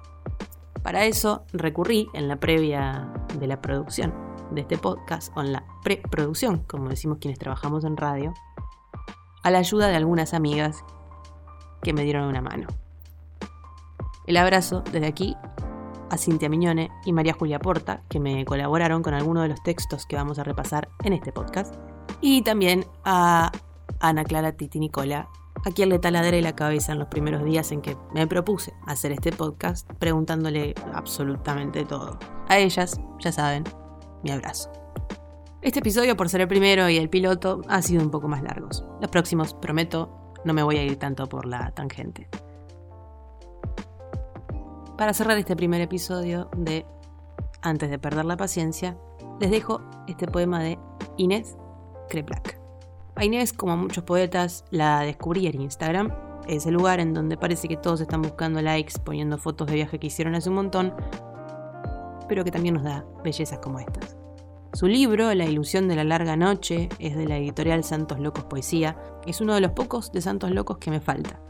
Para 0.90 1.06
eso 1.06 1.46
recurrí 1.54 2.10
en 2.14 2.28
la 2.28 2.38
previa 2.38 3.14
de 3.38 3.46
la 3.46 3.62
producción 3.62 4.12
de 4.50 4.62
este 4.62 4.76
podcast, 4.76 5.32
o 5.38 5.42
en 5.42 5.52
la 5.52 5.64
preproducción, 5.84 6.64
como 6.64 6.90
decimos 6.90 7.20
quienes 7.22 7.38
trabajamos 7.38 7.86
en 7.86 7.96
radio, 7.96 8.34
a 9.44 9.52
la 9.52 9.60
ayuda 9.60 9.90
de 9.90 9.96
algunas 9.96 10.34
amigas 10.34 10.84
que 11.84 11.94
me 11.94 12.02
dieron 12.02 12.24
una 12.24 12.42
mano. 12.42 12.66
El 14.26 14.36
abrazo 14.38 14.82
desde 14.92 15.06
aquí 15.06 15.38
a 16.10 16.18
Cintia 16.18 16.50
Miñone 16.50 16.90
y 17.06 17.14
María 17.14 17.34
Julia 17.34 17.60
Porta, 17.60 18.02
que 18.10 18.20
me 18.20 18.44
colaboraron 18.44 19.04
con 19.04 19.14
algunos 19.14 19.44
de 19.44 19.50
los 19.50 19.62
textos 19.62 20.08
que 20.08 20.16
vamos 20.16 20.40
a 20.40 20.44
repasar 20.44 20.90
en 21.04 21.14
este 21.14 21.32
podcast. 21.32 21.76
Y 22.20 22.42
también 22.42 22.84
a 23.06 23.52
Ana 24.00 24.24
Clara 24.24 24.54
Titi 24.54 24.80
Nicola, 24.80 25.30
a 25.66 25.72
quien 25.72 25.90
le 25.90 26.00
taladré 26.00 26.42
la 26.42 26.56
cabeza 26.56 26.94
en 26.94 27.00
los 27.00 27.08
primeros 27.08 27.44
días 27.44 27.72
en 27.72 27.82
que 27.82 27.98
me 28.14 28.28
propuse 28.28 28.74
hacer 28.86 29.12
este 29.12 29.32
podcast, 29.32 29.92
preguntándole 29.94 30.76
absolutamente 30.94 31.86
todo. 31.86 32.18
A 32.48 32.58
ellas, 32.58 33.00
ya 33.20 33.32
saben, 33.32 33.64
mi 34.24 34.32
abrazo. 34.32 34.72
Este 35.62 35.80
episodio, 35.80 36.16
por 36.16 36.30
ser 36.30 36.42
el 36.42 36.48
primero 36.48 36.90
y 36.90 36.98
el 36.98 37.10
piloto, 37.10 37.62
ha 37.68 37.82
sido 37.82 38.02
un 38.02 38.12
poco 38.12 38.28
más 38.28 38.44
largos. 38.44 38.86
Los 39.02 39.10
próximos, 39.10 39.54
prometo, 39.54 40.34
no 40.46 40.54
me 40.54 40.64
voy 40.64 40.78
a 40.78 40.84
ir 40.84 40.98
tanto 40.98 41.28
por 41.28 41.46
la 41.46 41.72
tangente 41.72 42.30
para 45.00 45.14
cerrar 45.14 45.38
este 45.38 45.56
primer 45.56 45.80
episodio 45.80 46.50
de 46.58 46.86
Antes 47.62 47.90
de 47.90 48.00
perder 48.00 48.26
la 48.26 48.36
paciencia, 48.36 48.98
les 49.40 49.50
dejo 49.50 49.80
este 50.08 50.28
poema 50.28 50.62
de 50.62 50.78
Inés 51.16 51.56
Kreplak. 52.10 52.59
A 53.20 53.26
Inés, 53.26 53.52
como 53.52 53.74
a 53.74 53.76
muchos 53.76 54.06
poetas, 54.06 54.64
la 54.72 55.02
descubrí 55.02 55.46
en 55.46 55.60
Instagram. 55.60 56.10
Es 56.48 56.66
el 56.66 56.76
lugar 56.76 57.02
en 57.02 57.14
donde 57.14 57.36
parece 57.36 57.68
que 57.68 57.76
todos 57.76 58.00
están 58.00 58.22
buscando 58.22 58.62
likes, 58.62 58.94
poniendo 59.04 59.38
fotos 59.38 59.68
de 59.68 59.74
viaje 59.76 60.00
que 60.00 60.08
hicieron 60.08 60.36
hace 60.36 60.48
un 60.48 60.56
montón, 60.56 60.94
pero 62.30 62.46
que 62.46 62.52
también 62.52 62.76
nos 62.76 62.86
da 62.86 63.06
bellezas 63.22 63.60
como 63.60 63.78
estas. 63.78 64.16
Su 64.72 64.88
libro, 64.88 65.34
La 65.34 65.44
ilusión 65.44 65.90
de 65.90 65.98
la 65.98 66.06
larga 66.06 66.38
noche, 66.38 66.88
es 66.98 67.18
de 67.18 67.28
la 67.28 67.36
editorial 67.36 67.84
Santos 67.84 68.22
Locos 68.22 68.46
Poesía. 68.46 68.96
Es 69.28 69.42
uno 69.42 69.54
de 69.54 69.60
los 69.60 69.72
pocos 69.72 70.14
de 70.14 70.22
Santos 70.22 70.52
Locos 70.52 70.78
que 70.78 70.90
me 70.90 71.02
falta. 71.02 71.42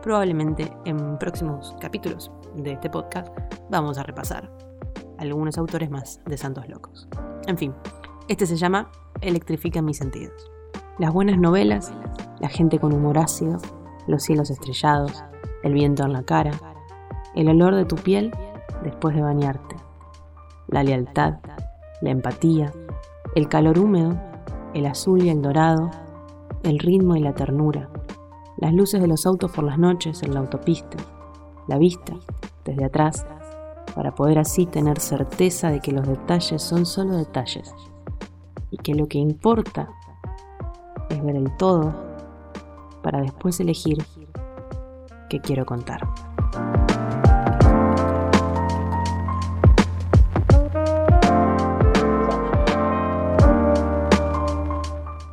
Probablemente 0.00 0.72
en 0.86 1.18
próximos 1.18 1.76
capítulos 1.78 2.30
de 2.56 2.72
este 2.72 2.88
podcast 2.88 3.36
vamos 3.68 3.98
a 3.98 4.02
repasar 4.02 4.50
algunos 5.18 5.58
autores 5.58 5.90
más 5.90 6.22
de 6.24 6.38
Santos 6.38 6.70
Locos. 6.70 7.06
En 7.48 7.58
fin, 7.58 7.74
este 8.28 8.46
se 8.46 8.56
llama 8.56 8.90
Electrifica 9.20 9.82
mis 9.82 9.98
sentidos. 9.98 10.51
Las 10.98 11.10
buenas 11.10 11.38
novelas, 11.38 11.90
la 12.38 12.50
gente 12.50 12.78
con 12.78 12.92
humor 12.92 13.18
ácido, 13.18 13.56
los 14.06 14.22
cielos 14.22 14.50
estrellados, 14.50 15.24
el 15.62 15.72
viento 15.72 16.04
en 16.04 16.12
la 16.12 16.22
cara, 16.22 16.52
el 17.34 17.48
olor 17.48 17.74
de 17.74 17.86
tu 17.86 17.96
piel 17.96 18.30
después 18.84 19.16
de 19.16 19.22
bañarte, 19.22 19.74
la 20.68 20.82
lealtad, 20.82 21.36
la 22.02 22.10
empatía, 22.10 22.72
el 23.34 23.48
calor 23.48 23.78
húmedo, 23.78 24.20
el 24.74 24.84
azul 24.84 25.22
y 25.22 25.30
el 25.30 25.40
dorado, 25.40 25.90
el 26.62 26.78
ritmo 26.78 27.16
y 27.16 27.20
la 27.20 27.32
ternura, 27.32 27.88
las 28.58 28.74
luces 28.74 29.00
de 29.00 29.08
los 29.08 29.24
autos 29.24 29.50
por 29.50 29.64
las 29.64 29.78
noches 29.78 30.22
en 30.22 30.34
la 30.34 30.40
autopista, 30.40 30.98
la 31.68 31.78
vista 31.78 32.12
desde 32.66 32.84
atrás, 32.84 33.24
para 33.94 34.14
poder 34.14 34.38
así 34.38 34.66
tener 34.66 35.00
certeza 35.00 35.70
de 35.70 35.80
que 35.80 35.92
los 35.92 36.06
detalles 36.06 36.60
son 36.60 36.84
solo 36.84 37.16
detalles 37.16 37.74
y 38.70 38.76
que 38.76 38.94
lo 38.94 39.08
que 39.08 39.18
importa 39.18 39.88
ver 41.22 41.36
el 41.36 41.56
todo 41.56 41.94
para 43.02 43.20
después 43.20 43.58
elegir 43.60 44.04
qué 45.28 45.40
quiero 45.40 45.64
contar. 45.64 46.06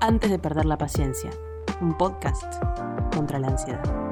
Antes 0.01 0.31
de 0.31 0.39
perder 0.39 0.65
la 0.65 0.77
paciencia, 0.77 1.29
un 1.81 1.95
podcast 1.97 2.63
contra 3.13 3.37
la 3.37 3.49
ansiedad. 3.49 4.08